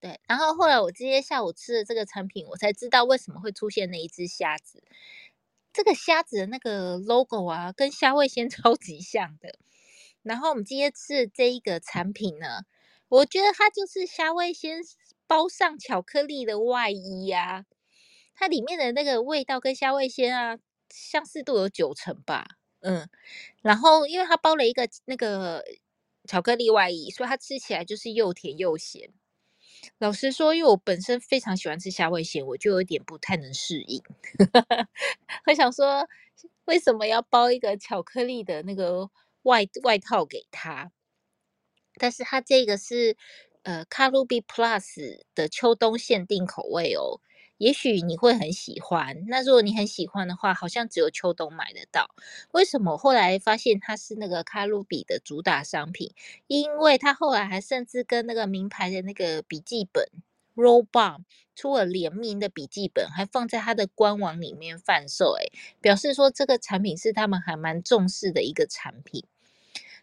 [0.01, 0.21] 对。
[0.27, 4.83] 然后后来我今天下午吃的这个产品，我才知道为什么会出现那一只虾子。
[5.73, 9.55] 这个虾子的那个 logo 啊，跟虾味先 超级像的。
[10.23, 12.63] 然后我们今天吃的这一个产品呢，
[13.09, 14.81] 我觉得它就是虾味先
[15.27, 17.65] 包上巧克力的外衣呀、啊，
[18.35, 20.59] 它里面的那个味道跟虾味先啊
[20.91, 22.47] 相似度有九成吧，
[22.81, 23.09] 嗯，
[23.63, 25.65] 然后因为它包了一个那个
[26.29, 29.13] 巧克力外衣，所以它吃起来就是又甜又咸。
[29.99, 34.03] 老实说，因为我本身非常喜欢吃虾味鲜，我就有点不太能适应。
[35.47, 36.07] 我想说，
[36.67, 39.11] 为什么要包一个巧克力的那个？
[39.45, 40.93] 外外套给他，
[41.99, 43.17] 但是他这个是
[43.65, 47.21] 呃卡路比 Plus 的秋冬限定口味哦，
[47.63, 49.25] 也许你会很喜欢。
[49.29, 52.13] 那如果你很喜欢的话，好像只有秋冬买得到。
[52.51, 56.13] 为什么后来发现它是那个卡路比的主打商品？
[56.49, 60.09] 因为它后来还甚至跟那个名牌的那个笔记本
[60.57, 61.23] Robam
[61.55, 69.25] 出了联名的笔记本，还放在它的官网里面贩售，诶，表示说这个产品是他们还蛮重视的一个产品。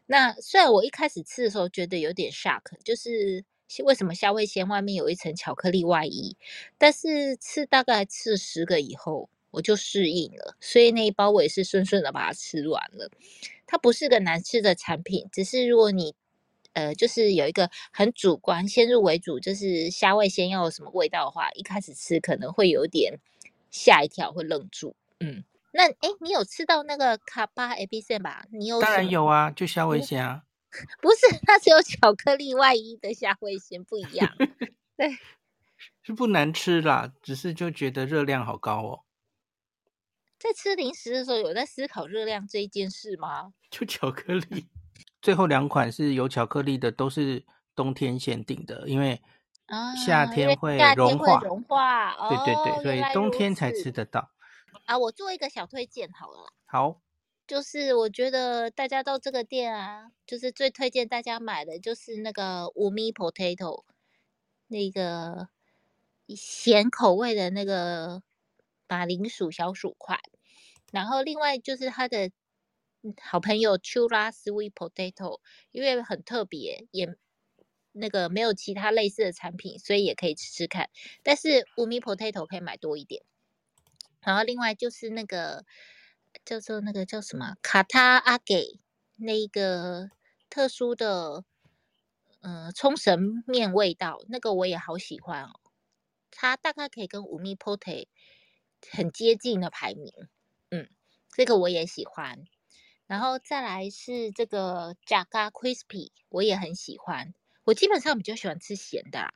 [0.05, 3.43] 那虽然我一开始吃的时候觉得有点 shock，就是
[3.83, 6.35] 为什么虾味鲜外面有一层巧克力外衣，
[6.77, 13.09] 但是吃大概吃了十个以后，我就适应了，所以那一包我也是顺顺的把它吃完了。
[13.67, 16.15] 它不是个难吃的产品，只是如果你
[16.73, 23.19] 呃就是有一个很主观先入为主，就是虾味先要有什么味道的话，一开始吃可能会有点
[23.69, 25.43] 吓一跳，会愣住，嗯。
[25.71, 28.43] 那哎，你有吃到那个卡巴 Ebisen 吧？
[28.51, 28.81] 你有？
[28.81, 30.41] 当然有啊，就虾味鲜啊。
[31.01, 34.35] 不是，它是有巧克力外衣的虾味先不一样。
[34.95, 35.17] 对，
[36.01, 39.03] 是不难吃啦，只是就觉得热量好高哦。
[40.37, 43.53] 在吃零食的时候，有在思考热量这一件事吗？
[43.69, 44.67] 就巧克力，
[45.21, 47.45] 最后两款是有巧克力的，都是
[47.75, 49.21] 冬天限定的，因为
[49.65, 52.29] 啊，夏天会融化，会融化。
[52.29, 54.31] 对对对，所以冬天才吃得到。
[54.85, 56.53] 啊，我做一个小推荐好了。
[56.65, 57.01] 好，
[57.49, 63.85] 就是我觉得大家到这个店啊，就是最推荐大家买的就是那个 Umi Potato，
[64.67, 65.49] 那个
[66.27, 68.21] 咸口味的那个
[68.87, 70.19] 马铃薯小薯块。
[70.91, 72.29] 然后另外就是它的
[73.19, 75.39] 好朋友 Chura Sweet Potato，
[75.71, 77.15] 因为很特别，也
[77.93, 80.91] 那个没有其他类似的产品，所以也可以吃吃看。
[81.23, 83.23] 但是 Umi Potato 可以买多一点。
[84.21, 85.65] 然后另外就是那个
[86.49, 88.79] 叫做那个叫什么卡塔阿给
[89.17, 90.09] 那一个
[90.49, 91.43] 特殊的
[92.41, 95.59] 嗯冲绳面味道，那个我也好喜欢哦。
[96.31, 98.07] 它大概可以跟 Umi Potato
[98.89, 100.11] 很接近的排名。
[100.71, 100.89] 嗯，
[101.29, 102.39] 这个我也喜欢，
[103.05, 107.35] 然后再来是这个 Jaga Crispy，我也很喜欢。
[107.65, 109.31] 我基本上比较喜欢吃咸的，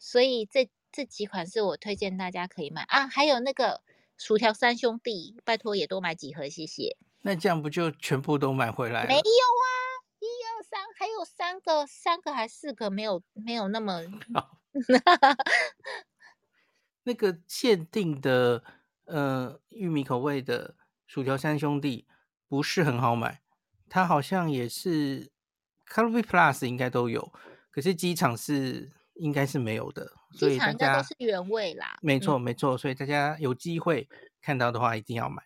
[0.00, 3.06] 所以这这几款是我推荐大家可以买啊。
[3.06, 3.82] 还有那个
[4.16, 6.96] 薯条三兄弟，拜托也多买几盒，谢谢。
[7.22, 9.08] 那这样不就全部都买回来了？
[9.08, 9.66] 没有啊，
[10.20, 14.02] 一二三，还有三个，三个还四个，没有没有那么。
[17.04, 18.64] 那个限定的。
[19.08, 20.74] 呃，玉米口味的
[21.06, 22.08] 薯条三兄弟
[22.48, 23.40] 不是很好买，
[23.88, 25.30] 它好像也是
[25.84, 27.32] 卡路比 Plus 应该都有，
[27.70, 31.98] 可是机场是应该是没有的，所以大家都是原味啦。
[32.02, 34.08] 没错，没错，所以大家有机会
[34.40, 35.42] 看到的话，一定要买。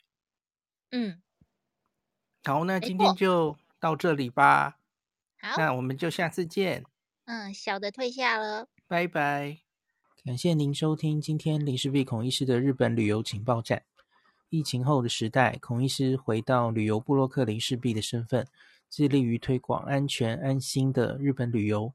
[0.90, 1.22] 嗯，
[2.44, 4.78] 好，那今天就到这里吧。
[5.40, 6.84] 好，那我们就下次见。
[7.24, 9.58] 嗯，小的退下了，拜拜。
[10.24, 13.82] 感谢您收听今天林氏璧孔医师的日本旅游情报站。
[14.50, 18.44] 疫情后的时代，孔医师回到旅游部落客林氏璧的身份，
[18.90, 21.94] 致力于推广安全安心的日本旅游，